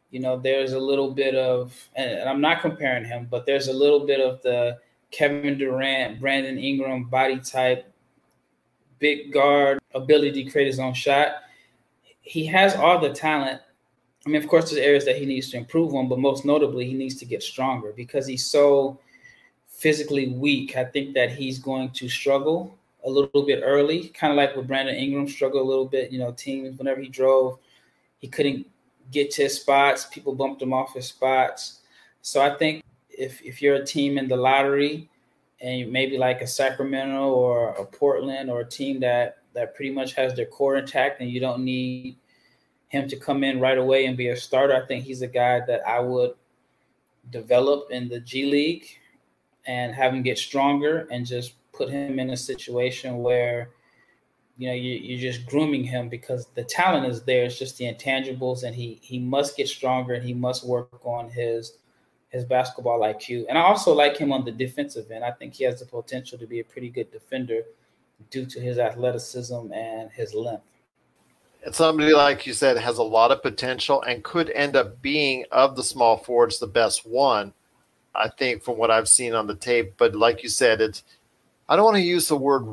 [0.10, 3.73] You know, there's a little bit of, and I'm not comparing him, but there's a
[3.73, 4.79] little bit of the
[5.12, 7.93] Kevin Durant, Brandon Ingram body type,
[8.97, 11.43] big guard ability to create his own shot.
[12.30, 13.60] He has all the talent.
[14.24, 16.86] I mean, of course, there's areas that he needs to improve on, but most notably,
[16.86, 19.00] he needs to get stronger because he's so
[19.65, 20.78] physically weak.
[20.78, 24.68] I think that he's going to struggle a little bit early, kind of like with
[24.68, 26.12] Brandon Ingram struggled a little bit.
[26.12, 27.58] You know, teams whenever he drove,
[28.20, 28.68] he couldn't
[29.10, 30.06] get to his spots.
[30.06, 31.80] People bumped him off his spots.
[32.22, 35.10] So I think if if you're a team in the lottery
[35.62, 40.14] and maybe like a Sacramento or a Portland or a team that that pretty much
[40.14, 42.18] has their core intact and you don't need
[42.88, 45.62] him to come in right away and be a starter, I think he's a guy
[45.68, 46.34] that I would
[47.30, 48.86] develop in the G League
[49.66, 53.70] and have him get stronger and just put him in a situation where
[54.58, 57.86] you know you, you're just grooming him because the talent is there it's just the
[57.86, 61.78] intangibles and he he must get stronger and he must work on his
[62.30, 63.46] his basketball IQ.
[63.50, 65.24] And I also like him on the defensive end.
[65.24, 67.64] I think he has the potential to be a pretty good defender
[68.29, 70.63] due to his athleticism and his length.
[71.65, 75.45] And somebody like you said has a lot of potential and could end up being
[75.51, 77.53] of the small forwards the best one.
[78.15, 81.03] I think from what I've seen on the tape, but like you said, it's
[81.69, 82.65] I don't want to use the word.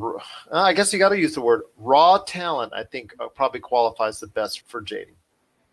[0.50, 2.72] I guess you got to use the word raw talent.
[2.74, 5.12] I think uh, probably qualifies the best for Jaden.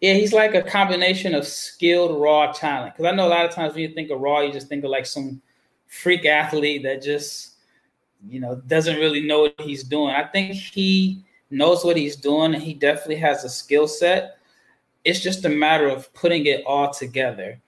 [0.02, 2.94] Yeah, he's like a combination of skilled raw talent.
[2.94, 4.84] Because I know a lot of times when you think of raw, you just think
[4.84, 5.42] of like some
[5.88, 7.53] freak athlete that just,
[8.28, 10.16] you know, doesn't really know what he's doing.
[10.16, 14.38] I think he knows what he's doing and he definitely has a skill set.
[15.04, 17.60] It's just a matter of putting it all together.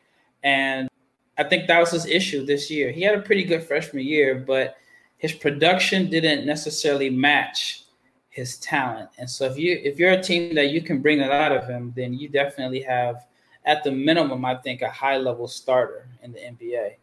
[0.43, 0.89] And
[1.37, 2.91] I think that was his issue this year.
[2.91, 4.77] He had a pretty good freshman year, but
[5.17, 7.83] his production didn't necessarily match
[8.29, 9.09] his talent.
[9.17, 11.67] And so if you if you're a team that you can bring it out of
[11.67, 13.25] him, then you definitely have
[13.65, 16.95] at the minimum, I think, a high level starter in the NBA.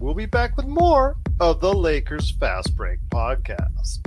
[0.00, 3.98] We'll be back with more of the Lakers Fast Break podcast.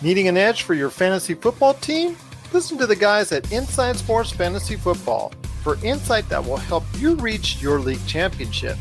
[0.00, 2.16] Needing an edge for your fantasy football team?
[2.54, 7.14] Listen to the guys at Inside Sports Fantasy Football for insight that will help you
[7.16, 8.78] reach your league championship.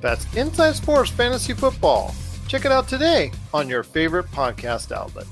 [0.00, 2.14] That's Inside Sports Fantasy Football.
[2.48, 5.26] Check it out today on your favorite podcast outlet.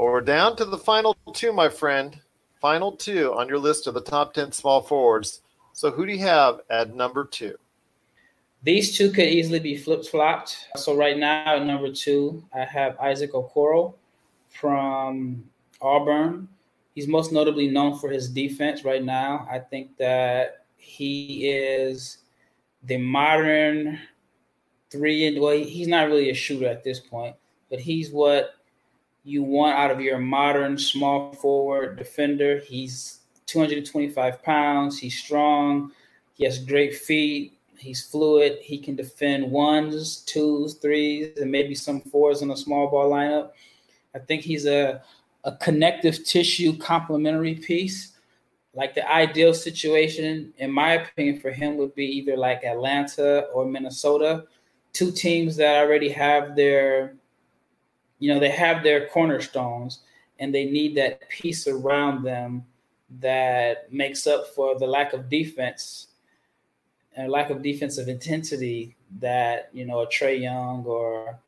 [0.00, 2.18] Well, we're down to the final two, my friend.
[2.58, 5.42] Final two on your list of the top 10 small forwards.
[5.74, 7.54] So, who do you have at number two?
[8.62, 10.68] These two could easily be flip flopped.
[10.76, 13.92] So, right now at number two, I have Isaac Okoro
[14.48, 15.44] from
[15.82, 16.48] Auburn.
[16.94, 19.46] He's most notably known for his defense right now.
[19.52, 22.16] I think that he is
[22.84, 23.98] the modern
[24.88, 27.36] three and well, he's not really a shooter at this point,
[27.68, 28.54] but he's what
[29.24, 32.58] you want out of your modern small forward defender.
[32.60, 34.98] He's 225 pounds.
[34.98, 35.92] He's strong.
[36.34, 37.58] He has great feet.
[37.76, 38.58] He's fluid.
[38.62, 43.50] He can defend ones, twos, threes, and maybe some fours in a small ball lineup.
[44.14, 45.02] I think he's a,
[45.44, 48.12] a connective tissue complementary piece
[48.74, 53.64] like the ideal situation, in my opinion, for him would be either like Atlanta or
[53.64, 54.44] Minnesota,
[54.92, 57.14] two teams that already have their,
[58.20, 60.00] you know, they have their cornerstones
[60.38, 62.64] and they need that piece around them
[63.18, 66.08] that makes up for the lack of defense
[67.16, 71.40] and lack of defensive intensity that you know a Trae Young or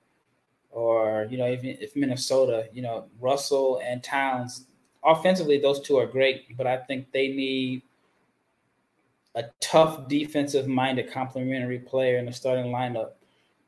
[0.70, 4.66] or you know even if Minnesota, you know Russell and Towns
[5.04, 7.82] offensively, those two are great, but I think they need
[9.34, 13.12] a tough defensive minded complementary player in the starting lineup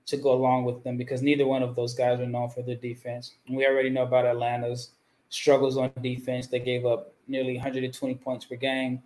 [0.07, 2.77] to go along with them because neither one of those guys are known for their
[2.77, 3.33] defense.
[3.47, 4.91] And we already know about Atlanta's
[5.31, 6.47] struggles on defense.
[6.47, 9.03] They gave up nearly 120 points per game.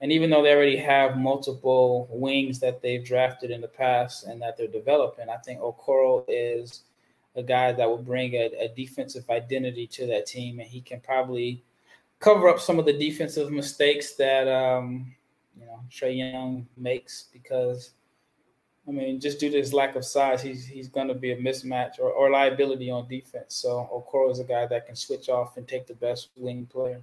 [0.00, 4.42] And even though they already have multiple wings that they've drafted in the past and
[4.42, 6.82] that they're developing, I think Okoro is
[7.36, 11.00] a guy that will bring a, a defensive identity to that team, and he can
[11.00, 11.62] probably
[12.18, 15.14] cover up some of the defensive mistakes that um,
[15.58, 17.92] you know Trae Young makes because
[18.88, 21.36] I mean, just due to his lack of size, he's he's going to be a
[21.36, 23.54] mismatch or, or liability on defense.
[23.54, 27.00] So Okoro is a guy that can switch off and take the best wing player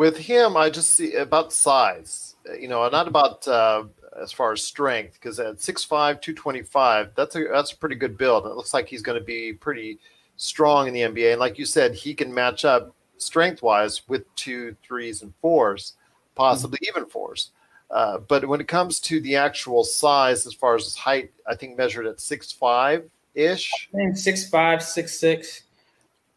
[0.00, 3.84] with him, I just see about size, you know, not about uh,
[4.20, 8.46] as far as strength, because at 6'5, 225, that's a that's a pretty good build.
[8.46, 9.98] It looks like he's going to be pretty
[10.36, 11.32] strong in the NBA.
[11.32, 15.94] And like you said, he can match up strength wise with two, threes, and fours,
[16.34, 16.98] possibly mm-hmm.
[16.98, 17.50] even fours.
[17.90, 21.56] Uh, but when it comes to the actual size, as far as his height, I
[21.56, 23.88] think measured at six five ish.
[24.14, 25.64] Six five, six six.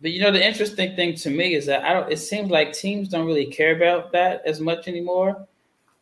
[0.01, 2.11] But you know, the interesting thing to me is that I don't.
[2.11, 5.47] It seems like teams don't really care about that as much anymore.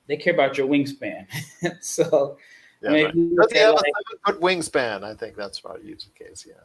[0.07, 1.27] They care about your wingspan.
[1.81, 2.37] so,
[2.81, 3.55] yeah, I mean, right.
[3.57, 5.03] have like, a seven wingspan?
[5.03, 6.45] I think that's probably the case.
[6.47, 6.55] Yeah.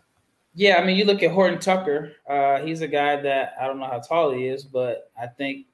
[0.58, 2.12] Yeah, I mean, you look at Horton Tucker.
[2.26, 5.66] Uh, he's a guy that I don't know how tall he is, but I think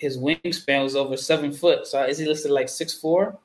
[0.00, 1.86] his wingspan was over seven foot.
[1.86, 3.38] So is he listed like six four?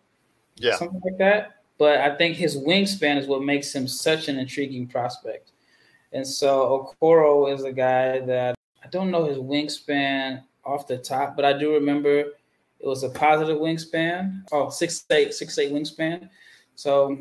[0.56, 1.58] Yeah, something like that.
[1.78, 5.52] But I think his wingspan is what makes him such an intriguing prospect.
[6.14, 11.36] And so Okoro is a guy that I don't know his wingspan off the top,
[11.36, 14.44] but I do remember it was a positive wingspan.
[14.54, 16.30] Oh, six eight, six eight wingspan.
[16.76, 17.18] So,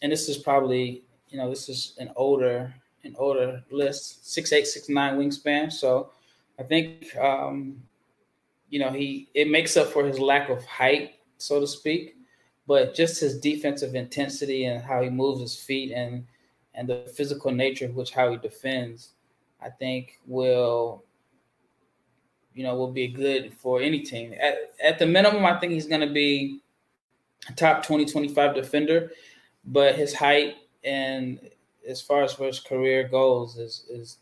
[0.00, 2.74] and this is probably you know this is an older
[3.04, 5.70] an older list, six eight, six nine wingspan.
[5.70, 6.10] So,
[6.58, 7.82] I think um,
[8.70, 12.16] you know he it makes up for his lack of height, so to speak,
[12.66, 16.24] but just his defensive intensity and how he moves his feet and
[16.74, 19.10] and the physical nature of which how he defends,
[19.60, 21.04] I think will,
[22.54, 24.34] you know, will be good for any team.
[24.40, 26.60] At, at the minimum, I think he's going to be
[27.48, 29.10] a top 20, 25 defender,
[29.64, 30.54] but his height
[30.84, 31.40] and
[31.88, 34.18] as far as for his career goes is, is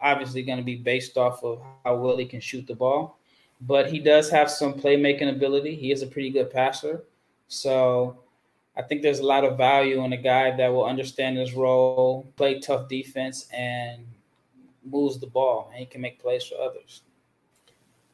[0.00, 3.18] obviously going to be based off of how well he can shoot the ball.
[3.60, 5.74] But he does have some playmaking ability.
[5.74, 7.04] He is a pretty good passer.
[7.48, 8.18] So
[8.76, 12.26] I think there's a lot of value in a guy that will understand his role,
[12.36, 14.04] play tough defense, and
[14.84, 17.02] moves the ball, and he can make plays for others.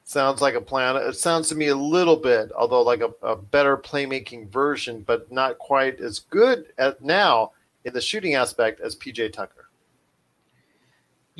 [0.04, 0.96] Sounds like a plan.
[0.96, 5.30] It sounds to me a little bit, although like a, a better playmaking version, but
[5.30, 7.52] not quite as good at now
[7.84, 9.59] in the shooting aspect as PJ Tucker.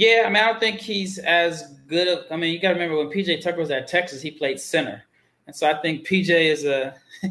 [0.01, 2.09] Yeah, I mean, I don't think he's as good.
[2.09, 4.59] Of, I mean, you got to remember when PJ Tucker was at Texas, he played
[4.59, 5.05] center,
[5.47, 6.95] and so I think PJ is a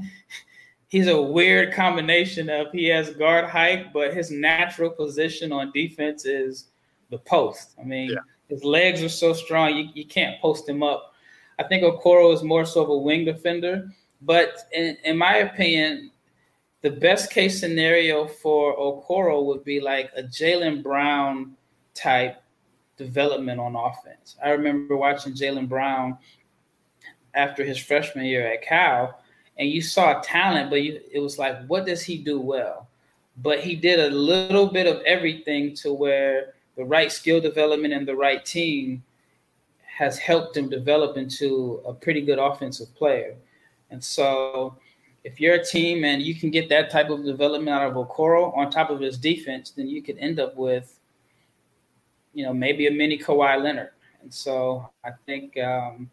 [0.87, 6.25] he's a weird combination of he has guard height, but his natural position on defense
[6.25, 6.65] is
[7.09, 7.73] the post.
[7.81, 8.19] I mean, yeah.
[8.49, 11.15] his legs are so strong, you, you can't post him up.
[11.57, 13.89] I think Okoro is more so of a wing defender,
[14.21, 16.11] but in, in my opinion,
[16.83, 21.55] the best case scenario for Okoro would be like a Jaylen Brown
[21.95, 22.43] type
[22.99, 24.35] development on offense.
[24.43, 26.17] I remember watching Jaylen Brown
[27.33, 29.19] after his freshman year at Cal
[29.57, 32.87] and you saw talent, but you, it was like, what does he do well?
[33.37, 38.07] But he did a little bit of everything to where the right skill development and
[38.07, 39.03] the right team
[39.85, 43.35] has helped him develop into a pretty good offensive player.
[43.91, 44.77] And so,
[45.25, 48.55] if you're a team and you can get that type of development out of Okoro
[48.57, 50.98] on top of his defense, then you could end up with,
[52.33, 53.91] you know, maybe a mini Kawhi Leonard.
[54.21, 56.09] And so, I think um,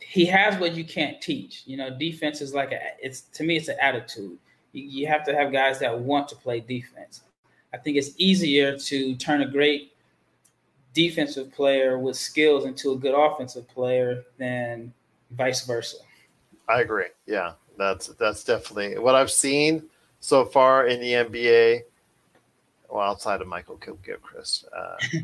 [0.00, 1.62] he has what you can't teach.
[1.66, 4.38] You know, defense is like a it's to me it's an attitude.
[4.72, 7.22] You, you have to have guys that want to play defense.
[7.72, 9.92] I think it's easier to turn a great
[10.94, 14.92] defensive player with skills into a good offensive player than
[15.30, 15.98] vice versa.
[16.68, 17.06] I agree.
[17.26, 19.84] Yeah, that's that's definitely what I've seen
[20.20, 21.82] so far in the NBA.
[22.90, 25.20] Well, outside of Michael Gilchrist, uh, yeah,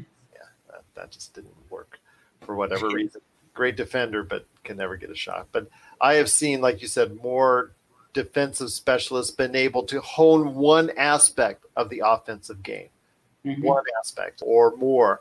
[0.71, 1.99] that, that just didn't work
[2.41, 3.21] for whatever reason
[3.57, 5.49] great defender, but can never get a shot.
[5.51, 5.69] But
[6.01, 7.73] I have seen, like you said, more
[8.13, 12.89] defensive specialists been able to hone one aspect of the offensive game,
[13.45, 13.63] mm-hmm.
[13.63, 15.21] one aspect or more,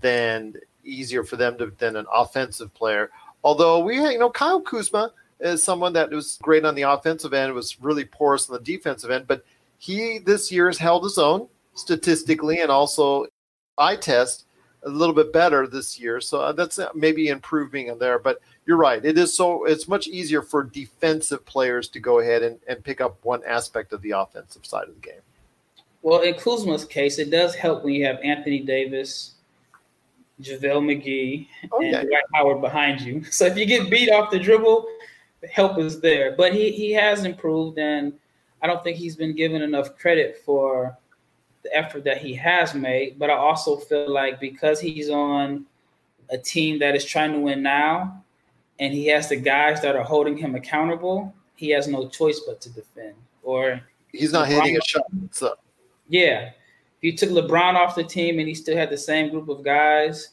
[0.00, 3.10] than easier for them to than an offensive player.
[3.44, 7.54] Although we, you know, Kyle Kuzma is someone that was great on the offensive end,
[7.54, 9.44] was really porous on the defensive end, but
[9.78, 11.46] he this year has held his own
[11.78, 13.26] statistically and also
[13.76, 14.46] eye test
[14.84, 16.20] a little bit better this year.
[16.20, 18.18] So uh, that's uh, maybe improving in there.
[18.18, 19.04] But you're right.
[19.04, 23.00] It is so it's much easier for defensive players to go ahead and, and pick
[23.00, 25.20] up one aspect of the offensive side of the game.
[26.02, 29.34] Well, in Kuzma's case, it does help when you have Anthony Davis
[30.40, 32.02] JaVale McGee, Oh, and yeah.
[32.02, 33.22] Dwight Howard behind you.
[33.30, 34.86] So if you get beat off the dribble,
[35.40, 36.34] the help is there.
[36.36, 38.12] But he he has improved, and
[38.62, 40.96] I don't think he's been given enough credit for
[41.68, 43.18] the effort that he has made.
[43.18, 45.66] But I also feel like because he's on
[46.30, 48.22] a team that is trying to win now,
[48.78, 52.60] and he has the guys that are holding him accountable, he has no choice but
[52.62, 53.14] to defend.
[53.42, 53.80] Or
[54.12, 55.06] He's not hitting a shot.
[55.32, 55.54] So
[56.08, 56.50] yeah.
[57.00, 59.62] If you took LeBron off the team and he still had the same group of
[59.62, 60.30] guys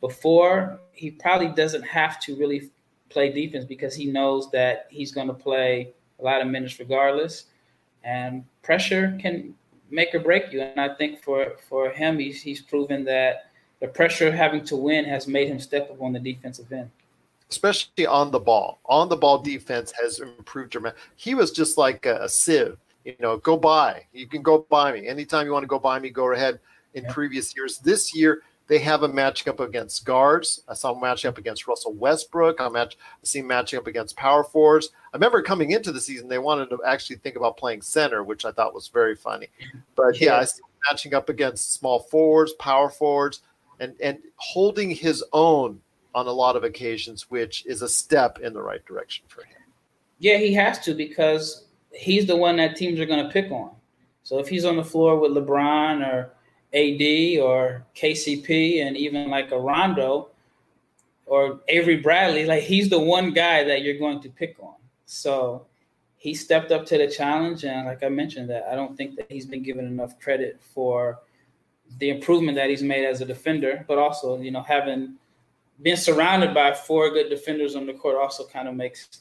[0.00, 2.70] before, he probably doesn't have to really
[3.08, 7.46] play defense because he knows that he's going to play a lot of minutes regardless.
[8.04, 9.54] And pressure can
[9.90, 10.62] make or break you.
[10.62, 14.76] And I think for, for him, he's, he's proven that the pressure of having to
[14.76, 16.90] win has made him step up on the defensive end.
[17.50, 18.80] especially on the ball.
[18.86, 21.02] On the ball defense has improved dramatically.
[21.16, 22.76] He was just like a, a sieve.
[23.04, 24.04] You know, go by.
[24.12, 26.10] You can go by me anytime you want to go by me.
[26.10, 26.58] Go ahead.
[26.94, 27.12] In Yeah.
[27.12, 30.62] previous years, this year they have a matching up against guards.
[30.68, 32.60] I saw him matching up against Russell Westbrook.
[32.60, 32.96] I match.
[33.00, 34.90] I see him matching up against power forwards.
[35.12, 38.44] I remember coming into the season, they wanted to actually think about playing center, which
[38.44, 39.48] I thought was very funny.
[39.94, 40.38] But yeah, Yeah.
[40.38, 43.42] I see him matching up against small forwards, power forwards,
[43.78, 45.80] and and holding his own
[46.14, 49.58] on a lot of occasions, which is a step in the right direction for him.
[50.18, 53.70] Yeah, he has to because he's the one that teams are going to pick on.
[54.22, 56.32] So if he's on the floor with LeBron or
[56.76, 60.28] AD or KCP and even like a Rondo
[61.24, 64.74] or Avery Bradley, like he's the one guy that you're going to pick on.
[65.06, 65.66] So
[66.18, 69.30] he stepped up to the challenge, and like I mentioned, that I don't think that
[69.30, 71.20] he's been given enough credit for
[71.98, 75.14] the improvement that he's made as a defender, but also you know having
[75.82, 79.20] been surrounded by four good defenders on the court also kind of makes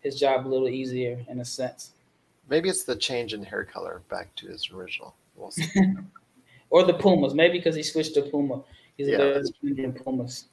[0.00, 1.92] his job a little easier in a sense.
[2.48, 5.14] Maybe it's the change in hair color back to his original.
[5.36, 5.70] We'll see.
[6.74, 8.64] Or the Pumas, maybe because he switched to Puma.
[8.96, 9.52] He's Yeah, a that's-
[10.02, 10.46] Pumas.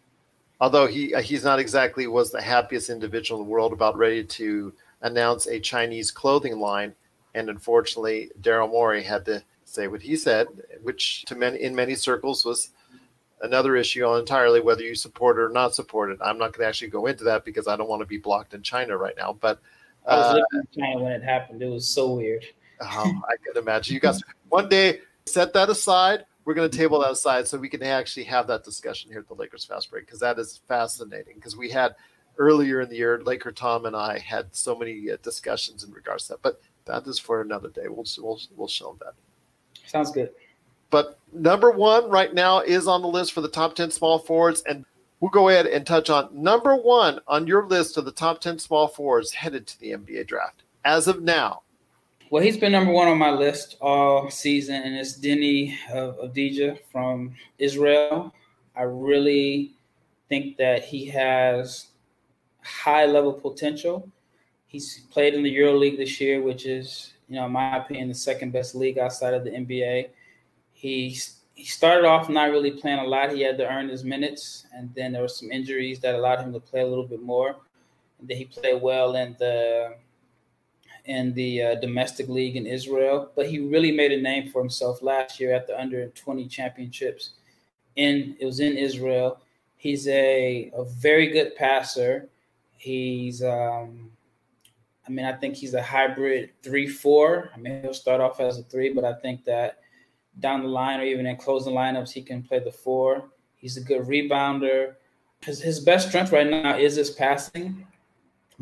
[0.60, 4.24] Although he uh, he's not exactly was the happiest individual in the world about ready
[4.24, 6.94] to announce a Chinese clothing line,
[7.34, 10.46] and unfortunately Daryl Morey had to say what he said,
[10.84, 12.70] which to many in many circles was
[13.42, 16.20] another issue on entirely whether you support it or not support it.
[16.24, 18.54] I'm not going to actually go into that because I don't want to be blocked
[18.54, 19.34] in China right now.
[19.34, 19.60] But
[20.06, 21.64] I was uh, living in China when it happened.
[21.64, 22.46] It was so weird.
[22.82, 22.86] Oh,
[23.28, 23.96] I can imagine.
[23.96, 26.26] You guys, one day, set that aside.
[26.44, 29.28] We're going to table that aside so we can actually have that discussion here at
[29.28, 31.36] the Lakers Fast Break because that is fascinating.
[31.36, 31.96] Because we had
[32.38, 36.26] earlier in the year, Laker Tom and I had so many uh, discussions in regards
[36.26, 36.42] to that.
[36.42, 37.88] But that is for another day.
[37.88, 39.14] We'll we'll we'll show that.
[39.86, 40.32] Sounds good.
[40.90, 44.62] But number one right now is on the list for the top 10 small forwards.
[44.68, 44.86] And
[45.20, 48.60] we'll go ahead and touch on number one on your list of the top 10
[48.60, 50.64] small forwards headed to the NBA draft.
[50.84, 51.62] As of now,
[52.32, 56.80] Well, he's been number one on my list all season, and it's Denny of Adija
[56.90, 58.34] from Israel.
[58.74, 59.74] I really
[60.30, 61.88] think that he has
[62.64, 64.08] high level potential.
[64.68, 68.08] He's played in the Euro League this year, which is, you know, in my opinion,
[68.08, 70.08] the second best league outside of the NBA.
[70.72, 73.34] He's he started off not really playing a lot.
[73.34, 76.54] He had to earn his minutes, and then there were some injuries that allowed him
[76.54, 77.58] to play a little bit more.
[78.20, 79.96] And then he played well in the
[81.06, 85.02] in the uh, domestic league in Israel, but he really made a name for himself
[85.02, 87.32] last year at the under 20 championships.
[87.96, 89.40] In it was in Israel.
[89.78, 92.30] He's a, a very good passer.
[92.78, 94.12] He's um,
[95.08, 97.52] I mean, I think he's a hybrid three four.
[97.54, 99.80] I mean, he'll start off as a three, but I think that
[100.40, 103.26] down the line or even in closing lineups, he can play the four.
[103.58, 104.96] He's a good rebounder.
[105.42, 107.86] His, his best strength right now is his passing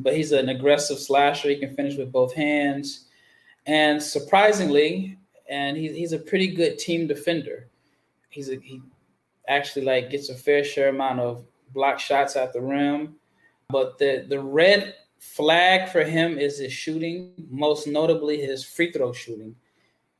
[0.02, 1.50] but he's an aggressive slasher.
[1.50, 3.06] He can finish with both hands.
[3.66, 5.18] And surprisingly,
[5.50, 7.68] and he's he's a pretty good team defender.
[8.30, 8.82] He's a, he
[9.48, 11.44] actually like gets a fair share amount of
[11.74, 13.16] block shots at the rim.
[13.70, 19.14] But the the red flag for him is his shooting, most notably his free throw
[19.14, 19.56] shooting.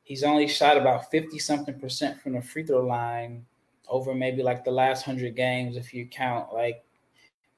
[0.04, 3.46] He's only shot about 50 something percent from the free throw line
[3.88, 6.84] over maybe like the last 100 games if you count like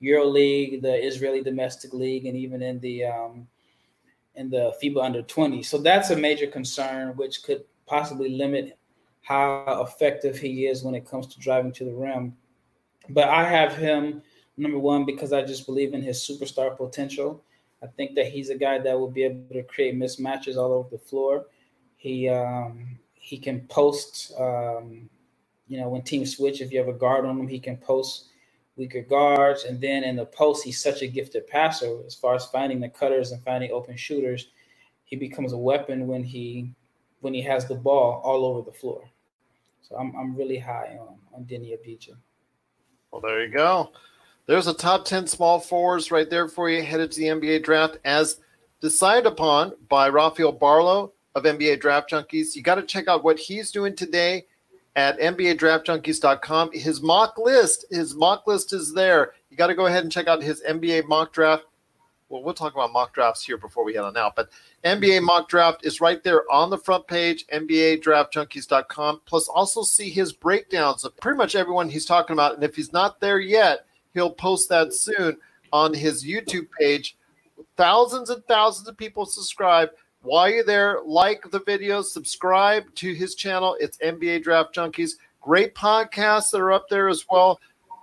[0.02, 3.48] Euro League, the Israeli domestic league, and even in the um,
[4.36, 5.62] in the FIBA under 20.
[5.64, 8.78] So that's a major concern, which could possibly limit
[9.22, 12.36] how effective he is when it comes to driving to the rim.
[13.10, 14.22] But I have him
[14.58, 17.44] number one because I just believe in his superstar potential.
[17.84, 20.90] I think that he's a guy that will be able to create mismatches all over
[20.90, 21.46] the floor.
[21.98, 24.34] He um, he can post.
[24.40, 25.10] Um,
[25.68, 28.31] you know, when teams switch, if you have a guard on him, he can post
[28.76, 29.64] weaker guards.
[29.66, 32.90] And then in the post, he's such a gifted passer as far as finding the
[32.90, 34.50] cutters and finding open shooters.
[35.04, 36.74] He becomes a weapon when he
[37.20, 39.04] when he has the ball all over the floor.
[39.82, 42.16] So I'm I'm really high on on Deni Avdija.
[43.12, 43.92] Well, there you go.
[44.48, 48.00] There's a top 10 small forwards right there for you headed to the NBA draft
[48.04, 48.38] as
[48.80, 52.56] decided upon by Rafael Barlowe of NBA Draft Junkies.
[52.56, 54.46] You got to check out what he's doing today
[54.96, 56.72] at NBADraftJunkies.com.
[56.74, 59.34] His mock list, his mock list is there.
[59.50, 61.64] You got to go ahead and check out his NBA mock draft.
[62.30, 64.50] Well, we'll talk about mock drafts here before we head on out, but
[64.86, 69.22] NBA mock draft is right there on the front page, NBADraftJunkies.com.
[69.26, 72.56] Plus, also see his breakdowns of pretty much everyone he's talking about.
[72.56, 75.38] And if he's not there yet, he'll post that soon
[75.74, 77.18] on his YouTube page.
[77.76, 79.90] Thousands and thousands of people subscribe.
[80.24, 83.76] While you're there, like the video, subscribe to his channel.
[83.80, 85.14] It's NBA Draft Junkies.
[85.42, 87.60] Great podcasts that are up there as well.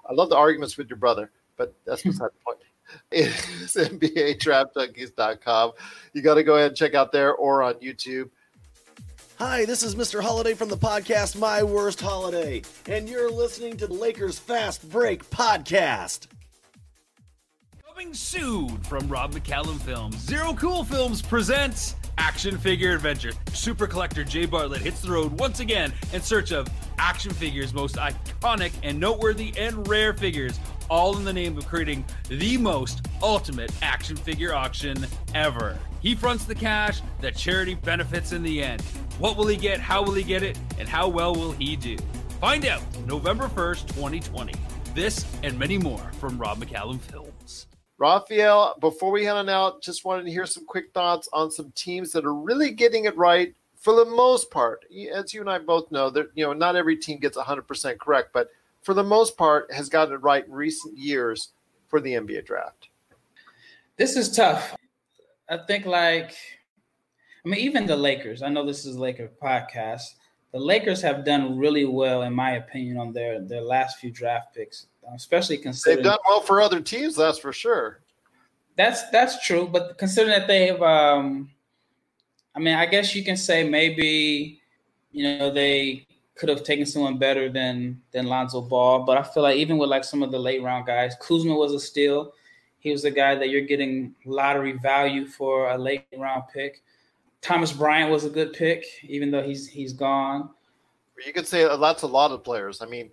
[0.08, 2.58] I love the arguments with your brother, but that's beside the point.
[3.12, 5.72] It's NBADraftJunkies.com.
[6.12, 8.30] You got to go ahead and check out there or on YouTube.
[9.38, 10.20] Hi, this is Mr.
[10.20, 15.22] Holiday from the podcast My Worst Holiday, and you're listening to the Lakers Fast Break
[15.30, 16.26] podcast.
[17.86, 23.30] Coming soon from Rob McCallum Films, Zero Cool Films presents Action Figure Adventure.
[23.52, 27.94] Super collector Jay Bartlett hits the road once again in search of action figures, most
[27.96, 30.58] iconic and noteworthy and rare figures,
[30.90, 35.78] all in the name of creating the most ultimate action figure auction ever.
[36.00, 38.82] He fronts the cash, the charity benefits in the end.
[39.18, 39.80] What will he get?
[39.80, 40.58] How will he get it?
[40.78, 41.96] And how well will he do?
[42.40, 44.54] Find out November 1st, 2020.
[44.94, 47.27] This and many more from Rob McCallum Films.
[47.98, 51.72] Raphael, before we head on out, just wanted to hear some quick thoughts on some
[51.72, 54.84] teams that are really getting it right for the most part.
[55.12, 58.30] As you and I both know, that you know not every team gets 100% correct,
[58.32, 58.50] but
[58.82, 61.50] for the most part has gotten it right in recent years
[61.88, 62.88] for the NBA draft.
[63.96, 64.76] This is tough.
[65.48, 66.36] I think like
[67.44, 68.42] I mean even the Lakers.
[68.42, 70.14] I know this is a Laker podcast.
[70.52, 74.54] The Lakers have done really well, in my opinion, on their their last few draft
[74.54, 77.16] picks, especially considering they've done well for other teams.
[77.16, 78.00] That's for sure.
[78.76, 81.50] That's that's true, but considering that they have, um,
[82.54, 84.60] I mean, I guess you can say maybe,
[85.10, 86.06] you know, they
[86.36, 89.90] could have taken someone better than than Lonzo Ball, but I feel like even with
[89.90, 92.32] like some of the late round guys, Kuzma was a steal.
[92.78, 96.82] He was a guy that you're getting lottery value for a late round pick.
[97.40, 100.50] Thomas Bryant was a good pick, even though he's he's gone.
[101.26, 102.80] You could say that's a lot of players.
[102.80, 103.10] I mean,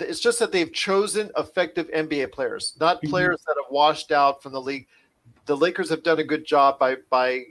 [0.00, 3.10] it's just that they've chosen effective NBA players, not mm-hmm.
[3.10, 4.86] players that have washed out from the league.
[5.46, 7.44] The Lakers have done a good job by by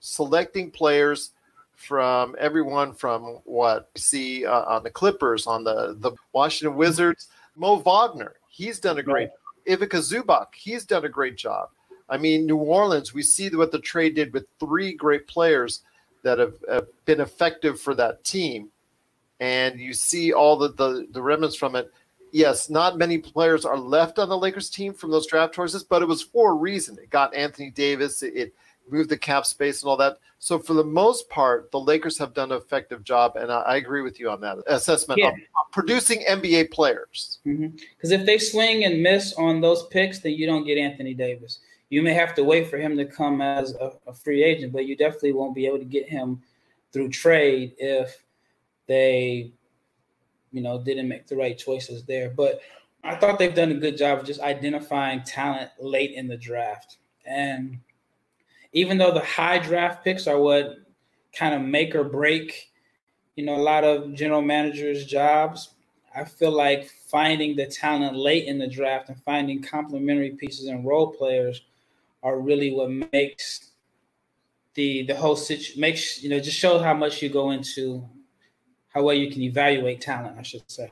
[0.00, 1.32] selecting players
[1.74, 7.28] from everyone from what we see uh, on the Clippers, on the the Washington Wizards.
[7.56, 9.28] Mo Wagner, he's done a great.
[9.28, 9.30] Right.
[9.68, 11.68] Ivica Zubac, he's done a great job.
[12.08, 15.82] I mean, New Orleans, we see what the trade did with three great players
[16.22, 18.70] that have, have been effective for that team.
[19.40, 21.92] And you see all the, the, the remnants from it.
[22.32, 26.02] Yes, not many players are left on the Lakers team from those draft choices, but
[26.02, 26.98] it was for a reason.
[27.00, 28.54] It got Anthony Davis, it, it
[28.90, 30.18] moved the cap space and all that.
[30.38, 33.76] So for the most part, the Lakers have done an effective job, and I, I
[33.76, 35.28] agree with you on that assessment yeah.
[35.28, 37.38] of, of producing NBA players.
[37.44, 38.12] Because mm-hmm.
[38.12, 41.60] if they swing and miss on those picks, then you don't get Anthony Davis
[41.90, 44.86] you may have to wait for him to come as a, a, free agent, but
[44.86, 46.42] you definitely won't be able to get him
[46.92, 48.22] through trade if
[48.88, 49.52] they,
[50.50, 52.30] you know, didn't make the right choices there.
[52.30, 52.60] But
[53.04, 56.98] I thought they've done a good job of just identifying talent late in the draft.
[57.24, 57.78] And
[58.72, 60.78] even though the high draft picks are what
[61.32, 62.70] kind of make or break,
[63.36, 65.74] you know, a lot of general managers' jobs,
[66.14, 70.84] I feel like finding the talent late in the draft and finding complementary pieces and
[70.84, 71.62] role players
[72.22, 73.72] are really what makes
[74.74, 78.08] the the whole situation makes you know just shows how much you go into
[78.98, 80.90] how well you can evaluate talent, I should say.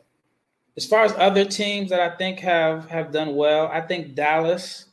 [0.77, 4.87] As far as other teams that I think have have done well, I think Dallas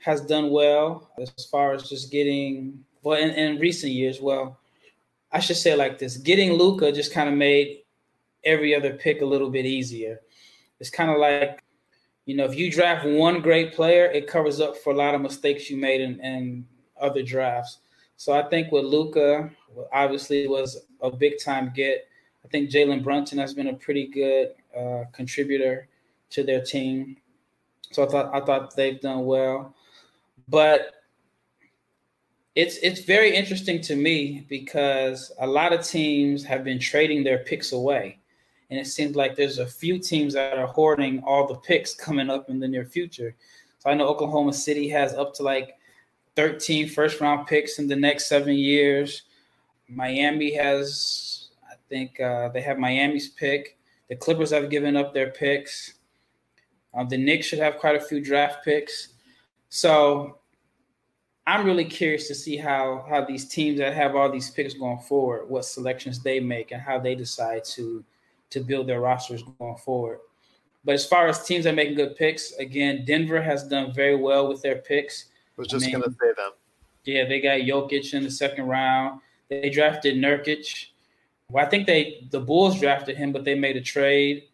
[0.00, 4.20] has done well as far as just getting well in, in recent years.
[4.20, 4.58] Well,
[5.32, 7.78] I should say like this: getting Luka just kind of made
[8.44, 10.20] every other pick a little bit easier.
[10.80, 11.64] It's kind of like
[12.26, 15.22] you know, if you draft one great player, it covers up for a lot of
[15.22, 16.66] mistakes you made in, in
[17.00, 17.78] other drafts.
[18.18, 19.50] So I think with Luka,
[19.90, 22.06] obviously was a big time get.
[22.44, 25.88] I think Jalen Brunson has been a pretty good uh, contributor
[26.30, 27.16] to their team.
[27.90, 29.74] So I thought I thought they've done well,
[30.48, 30.92] but
[32.54, 37.38] it's it's very interesting to me because a lot of teams have been trading their
[37.38, 38.18] picks away
[38.70, 42.30] and it seems like there's a few teams that are hoarding all the picks coming
[42.30, 43.34] up in the near future.
[43.78, 45.76] So I know Oklahoma City has up to like
[46.36, 49.22] 13 first round picks in the next seven years.
[49.88, 53.78] Miami has, I think uh, they have Miami's pick.
[54.08, 55.94] The Clippers have given up their picks.
[56.94, 59.08] Um, the Knicks should have quite a few draft picks.
[59.68, 60.38] So
[61.46, 64.98] I'm really curious to see how how these teams that have all these picks going
[64.98, 68.04] forward, what selections they make and how they decide to
[68.50, 70.18] to build their rosters going forward.
[70.84, 74.16] But as far as teams that are making good picks, again, Denver has done very
[74.16, 75.26] well with their picks.
[75.26, 76.52] I was just I mean, going to say them.
[77.04, 79.20] Yeah, they got Jokic in the second round.
[79.48, 80.86] They drafted Nurkic.
[81.50, 84.44] Well, I think they the Bulls drafted him, but they made a trade.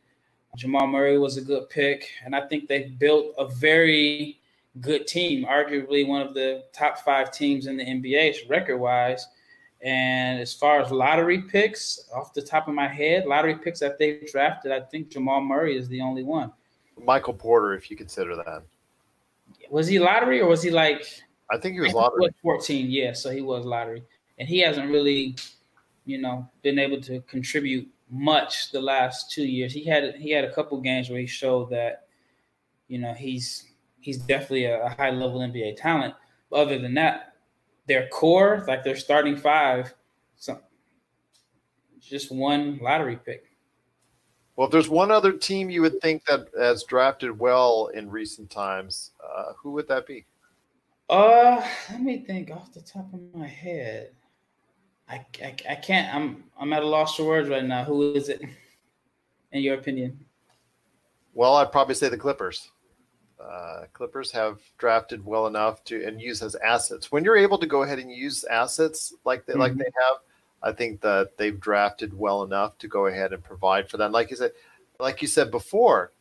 [0.56, 4.38] Jamal Murray was a good pick, and I think they built a very
[4.80, 9.26] good team, arguably one of the top five teams in the NBA record wise.
[9.82, 13.98] And as far as lottery picks, off the top of my head, lottery picks that
[13.98, 16.52] they've drafted, I think Jamal Murray is the only one.
[17.02, 18.62] Michael Porter, if you consider that.
[19.70, 21.04] Was he lottery or was he like?
[21.50, 22.22] I think he was lottery.
[22.22, 24.02] he was 14, yeah, so he was lottery.
[24.38, 25.36] And he hasn't really,
[26.04, 29.72] you know, been able to contribute much the last two years.
[29.72, 32.06] He had he had a couple games where he showed that,
[32.88, 36.14] you know, he's he's definitely a, a high level NBA talent.
[36.50, 37.34] But other than that,
[37.86, 39.94] their core, like their starting five,
[40.36, 40.60] some
[42.00, 43.44] just one lottery pick.
[44.56, 48.50] Well, if there's one other team you would think that has drafted well in recent
[48.50, 50.26] times, uh, who would that be?
[51.10, 54.12] Uh, let me think off the top of my head.
[55.08, 56.14] I, I, I can't.
[56.14, 57.84] I'm I'm at a loss for words right now.
[57.84, 58.42] Who is it?
[59.52, 60.18] In your opinion?
[61.34, 62.70] Well, I'd probably say the Clippers.
[63.40, 67.12] Uh, Clippers have drafted well enough to and use as assets.
[67.12, 69.78] When you're able to go ahead and use assets like they like Mhm.
[69.78, 70.16] they have,
[70.62, 74.12] I think that they've drafted well enough to go ahead and provide for them.
[74.12, 74.52] Like you said,
[74.98, 76.12] like you said before,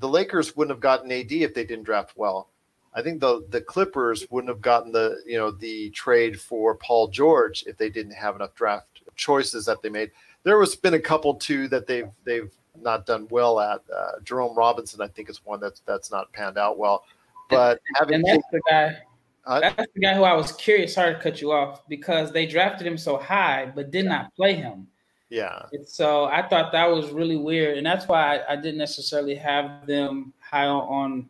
[0.00, 2.48] the Lakers wouldn't have gotten AD if they didn't draft well.
[2.94, 7.08] I think the the Clippers wouldn't have gotten the you know the trade for Paul
[7.08, 8.86] George if they didn't have enough draft
[9.16, 10.10] choices that they made.
[10.44, 13.82] There was been a couple too that they've they've not done well at.
[13.94, 17.04] Uh, Jerome Robinson, I think, is one that's that's not panned out well.
[17.50, 18.98] But having And that's the guy.
[19.46, 20.92] Uh, That's the guy who I was curious.
[20.92, 24.52] Sorry to cut you off because they drafted him so high, but did not play
[24.52, 24.86] him.
[25.30, 28.76] yeah, And so I thought that was really weird, and that's why I, I didn't
[28.76, 31.28] necessarily have them high on, on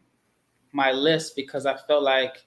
[0.72, 2.44] my list because I felt like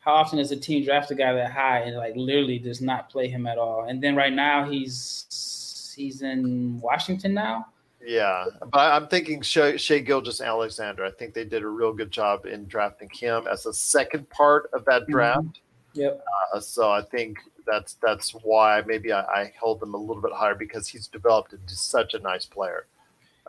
[0.00, 3.08] how often does a team draft a guy that high and like literally does not
[3.08, 3.86] play him at all?
[3.88, 7.66] And then right now he's he's in Washington now.
[8.04, 8.44] yeah.
[8.70, 11.04] But I'm thinking Shai, Shea Gilgis Alexander.
[11.04, 14.68] I think they did a real good job in drafting him as a second part
[14.72, 15.60] of that draft.
[15.94, 16.24] Yep.
[16.52, 20.32] Uh, so I think that's that's why maybe I, I held them a little bit
[20.32, 22.86] higher because he's developed into such a nice player.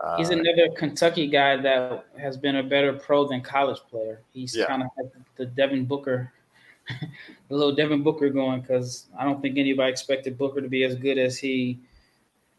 [0.02, 4.22] Uh, He's another Kentucky guy that has been a better pro than college player.
[4.34, 4.66] He's Yeah.
[4.66, 6.32] kind of like the Devin Booker,
[6.90, 10.96] the little Devin Booker going because I don't think anybody expected Booker to be as
[10.96, 11.80] good as he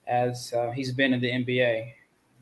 [0.07, 1.93] as uh, he's been in the NBA.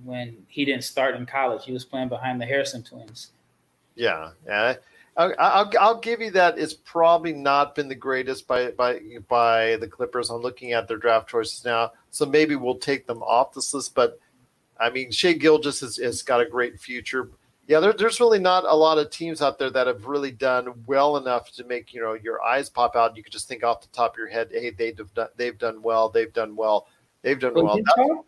[0.05, 3.31] When he didn't start in college, he was playing behind the Harrison twins.
[3.95, 4.75] Yeah, yeah.
[5.17, 6.59] I, I'll I'll give you that.
[6.59, 10.31] It's probably not been the greatest by by by the Clippers.
[10.31, 13.95] I'm looking at their draft choices now, so maybe we'll take them off this list.
[13.95, 14.19] But
[14.79, 17.31] I mean, Shai Gilgeous has, has got a great future.
[17.67, 20.75] Yeah, there, there's really not a lot of teams out there that have really done
[20.87, 23.17] well enough to make you know your eyes pop out.
[23.17, 25.81] You could just think off the top of your head, hey, they've done they've done
[25.81, 26.89] well, they've done well,
[27.23, 27.79] they've done well.
[27.79, 28.23] Utah,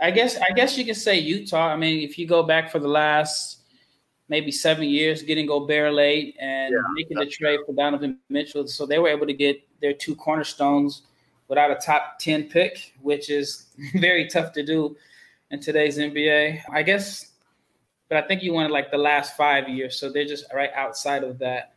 [0.00, 1.68] I guess I guess you could say Utah.
[1.68, 3.62] I mean, if you go back for the last
[4.28, 8.86] maybe seven years, getting Gobert late and Yeah, making the trade for Donovan Mitchell, so
[8.86, 11.02] they were able to get their two cornerstones
[11.48, 14.96] without a top ten pick, which is very tough to do
[15.50, 16.62] in today's NBA.
[16.72, 17.32] I guess,
[18.08, 21.24] but I think you wanted like the last five years, so they're just right outside
[21.24, 21.74] of that.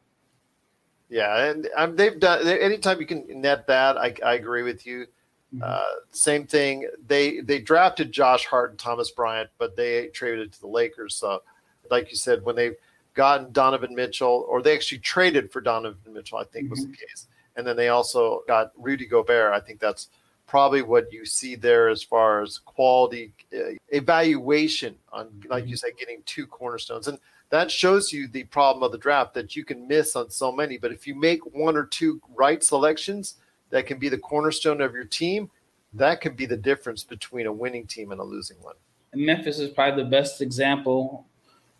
[1.10, 2.46] Yeah, and um, they've done.
[2.46, 5.08] they- Anytime you can net that, I, I agree with you.
[5.56, 5.64] Mhm.
[5.64, 6.88] Uh, same thing.
[7.08, 11.16] They they drafted Josh Hart and Thomas Bryant, but they traded to the Lakers.
[11.16, 11.42] So,
[11.90, 12.76] like you said, when they've
[13.16, 17.28] gotten Donovan Mitchell, or they actually traded for Donovan Mitchell, I think was the case,
[17.56, 19.52] and then they also got Rudy Gobert.
[19.52, 20.10] I think that's
[20.50, 25.92] probably what you see there as far as quality uh, evaluation on, like you said,
[25.98, 27.20] getting two cornerstones and
[27.50, 30.78] that shows you the problem of the draft that you can miss on so many.
[30.78, 33.36] But if you make one or two right selections
[33.70, 35.50] that can be the cornerstone of your team,
[35.94, 38.76] that can be the difference between a winning team and a losing one.
[39.14, 41.26] And Memphis is probably the best example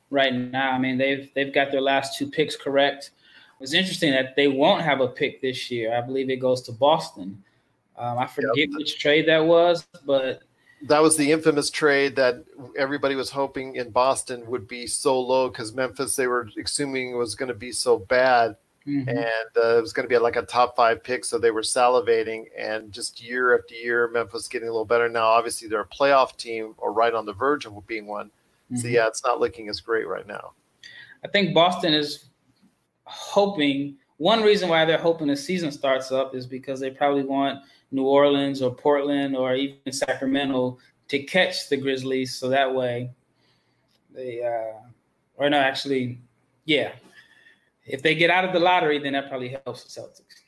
[0.10, 0.72] right now.
[0.72, 3.12] I mean, they've they've got their last two picks correct.
[3.62, 5.96] It's interesting that they won't have a pick this year.
[5.96, 7.44] I believe it goes to Boston.
[8.00, 10.42] Um, I forget which trade that was, but
[10.88, 12.46] That was the infamous trade that
[12.78, 17.36] everybody was hoping in Boston would be so low because Memphis they were assuming was
[17.36, 18.56] going to be so bad
[18.88, 19.06] mhm.
[19.10, 21.26] and uh, it was going to be like a top five pick.
[21.26, 25.10] So they were salivating, and just year after year, Memphis getting a little better.
[25.10, 28.32] Now, obviously, they're a playoff team or right on the verge of being one,
[28.76, 28.92] So Mhm.
[28.92, 30.54] yeah, it's not looking as great right now.
[31.26, 32.30] I think Boston is
[33.04, 33.98] hoping.
[34.18, 38.06] One reason why they're hoping the season starts up is because they probably want New
[38.06, 40.78] Orleans or Portland or even Sacramento
[41.08, 43.10] to catch the Grizzlies, so that way
[44.14, 44.80] they, uh,
[45.36, 46.20] or no, actually,
[46.66, 46.92] yeah,
[47.86, 50.44] if they get out of the lottery, then that probably helps the Celtics.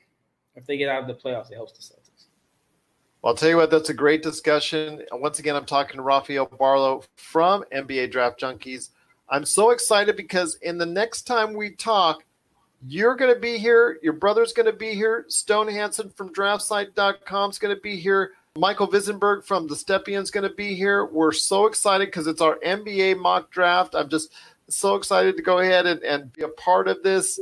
[0.55, 2.25] If they get out of the playoffs, it helps the Celtics.
[3.21, 5.03] Well, I'll tell you what, that's a great discussion.
[5.11, 8.89] Once again, I'm talking to Rafael Barlowe from NBA Draft Junkies.
[9.29, 12.23] I'm so excited because in the next time we talk,
[12.87, 13.99] you're going to be here.
[14.01, 15.25] Your brother's going to be here.
[15.27, 18.33] Stone Hansen from DraftSite.com is going to be here.
[18.57, 21.05] Michael Visenberg from The Stepien is going to be here.
[21.05, 23.95] We're so excited because it's our NBA mock draft.
[23.95, 24.33] I'm just
[24.67, 27.39] so excited to go ahead and, and be a part of this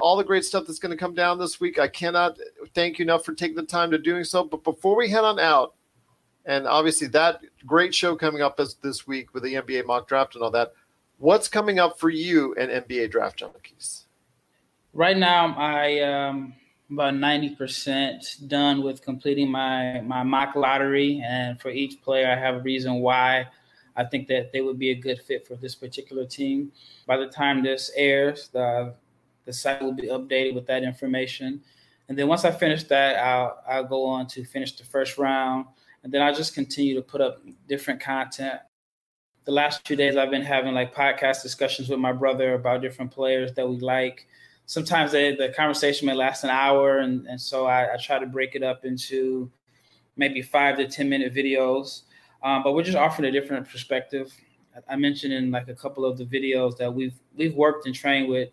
[0.00, 1.78] all the great stuff that's going to come down this week.
[1.78, 2.38] I cannot
[2.74, 4.44] thank you enough for taking the time to doing so.
[4.44, 5.74] But before we head on out,
[6.46, 10.34] and obviously that great show coming up as this week with the NBA mock draft
[10.34, 10.72] and all that,
[11.18, 14.04] what's coming up for you and NBA Draft Junkies?
[14.98, 16.54] Right now, I um
[16.90, 22.34] about ninety percent done with completing my my mock lottery, and for each player, I
[22.34, 23.46] have a reason why
[23.94, 26.72] I think that they would be a good fit for this particular team.
[27.06, 28.92] By the time this airs, the
[29.44, 31.62] the site will be updated with that information,
[32.08, 35.66] and then once I finish that, I'll I'll go on to finish the first round,
[36.02, 38.58] and then I'll just continue to put up different content.
[39.44, 43.12] The last two days, I've been having like podcast discussions with my brother about different
[43.12, 44.26] players that we like
[44.68, 48.26] sometimes they, the conversation may last an hour and, and so I, I try to
[48.26, 49.50] break it up into
[50.18, 52.02] maybe five to ten minute videos.
[52.42, 54.30] Um, but we're just offering a different perspective.
[54.86, 58.28] I mentioned in like a couple of the videos that we've we've worked and trained
[58.28, 58.50] with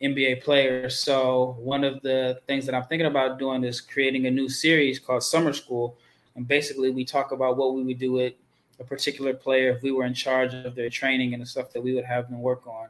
[0.00, 0.96] nba players.
[0.96, 5.00] So one of the things that i'm thinking about doing is creating a new series
[5.00, 5.98] called summer school.
[6.36, 8.34] And basically we talk about what we would do with
[8.78, 11.82] a particular player if we were in charge of their training and the stuff that
[11.82, 12.88] we would have them work on.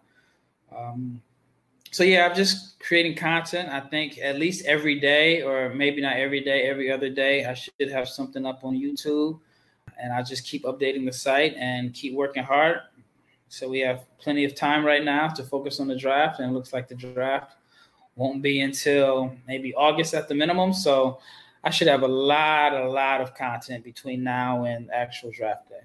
[0.77, 1.23] Um,
[1.91, 3.69] so yeah, I'm just creating content.
[3.69, 7.55] I think at least every day, or maybe not every day, every other day, I
[7.55, 9.39] should have something up on YouTube,
[10.01, 12.81] and I just keep updating the site and keep working hard.
[13.49, 16.55] So we have plenty of time right now to focus on the draft, and it
[16.55, 17.57] looks like the draft
[18.17, 20.73] won't be until maybe August at the minimum.
[20.73, 21.21] So
[21.65, 25.81] I should have a lot, a lot of content between now and actual draft day.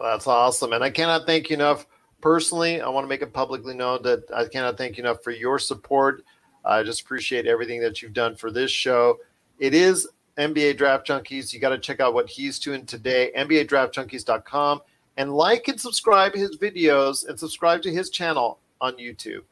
[0.00, 0.72] That's awesome.
[0.72, 1.86] And I cannot thank you enough
[2.20, 2.80] personally.
[2.80, 5.58] I want to make it publicly known that I cannot thank you enough for your
[5.58, 6.24] support.
[6.64, 9.18] I just appreciate everything that you've done for this show.
[9.58, 11.52] It is NBA Draft Junkies.
[11.52, 14.80] You got to check out what he's doing today, NBADraftJunkies.com,
[15.16, 19.42] and like and subscribe his videos and subscribe to his channel on YouTube.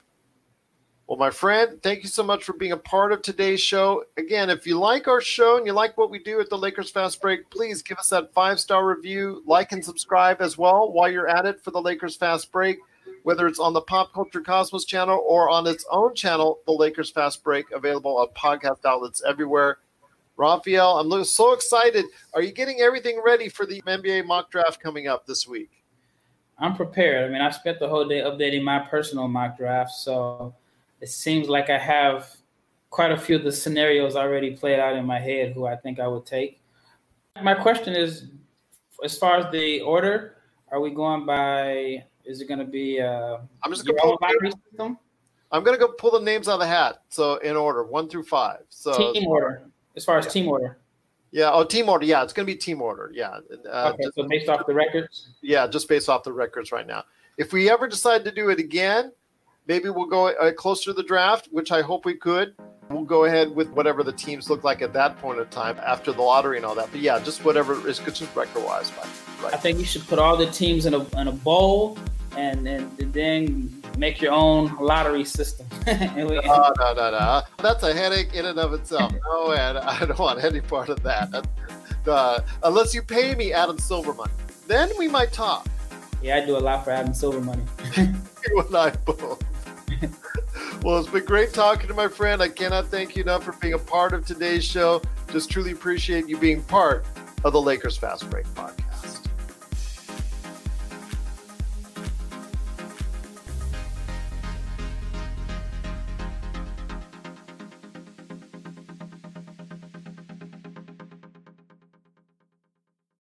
[1.16, 4.04] Well, my friend, thank you so much for being a part of today's show.
[4.18, 6.90] Again, if you like our show and you like what we do at the Lakers
[6.90, 11.10] Fast Break, please give us that five star review, like and subscribe as well while
[11.10, 12.76] you're at it for the Lakers Fast Break,
[13.22, 17.08] whether it's on the Pop Culture Cosmos channel or on its own channel, the Lakers
[17.08, 19.78] Fast Break, available on podcast outlets everywhere.
[20.36, 22.04] Raphael, I'm so excited.
[22.34, 25.82] Are you getting everything ready for the NBA mock draft coming up this week?
[26.58, 27.30] I'm prepared.
[27.30, 30.54] I mean, I spent the whole day updating my personal mock draft, so
[31.00, 32.36] it seems like I have
[32.90, 36.00] quite a few of the scenarios already played out in my head who I think
[36.00, 36.60] I would take.
[37.42, 38.28] My question is
[39.04, 40.36] as far as the order,
[40.70, 44.50] are we going by is it going to be uh I'm just going own lottery
[44.50, 44.98] system?
[45.52, 47.02] I'm going to go pull the names out of the hat.
[47.08, 48.58] So in order, 1 through 5.
[48.68, 49.62] So Team order.
[49.94, 50.78] As far as team order.
[51.30, 52.04] Yeah, oh team order.
[52.04, 53.10] Yeah, it's going to be team order.
[53.14, 53.40] Yeah.
[53.68, 55.34] Uh, okay, so based off the records?
[55.42, 57.04] Yeah, just based off the records right now.
[57.36, 59.12] If we ever decide to do it again,
[59.66, 62.54] maybe we'll go uh, closer to the draft, which I hope we could.
[62.88, 66.12] We'll go ahead with whatever the teams look like at that point in time after
[66.12, 66.88] the lottery and all that.
[66.92, 68.92] But yeah, just whatever is good, just record wise.
[69.42, 69.52] Right.
[69.52, 71.98] I think you should put all the teams in a, in a bowl
[72.36, 75.66] and, and then make your own lottery system.
[75.86, 77.42] no, no, no, no.
[77.58, 79.12] That's a headache in and of itself.
[79.26, 81.46] No, and I don't want any part of that.
[82.06, 84.32] Uh, unless you pay me Adam Silver money,
[84.68, 85.66] then we might talk.
[86.22, 87.62] Yeah, I do a lot for Adam Silver money.
[87.96, 89.42] you and I both.
[90.82, 92.42] Well, it's been great talking to my friend.
[92.42, 95.02] I cannot thank you enough for being a part of today's show.
[95.32, 97.04] Just truly appreciate you being part
[97.44, 98.85] of the Lakers Fast Break podcast.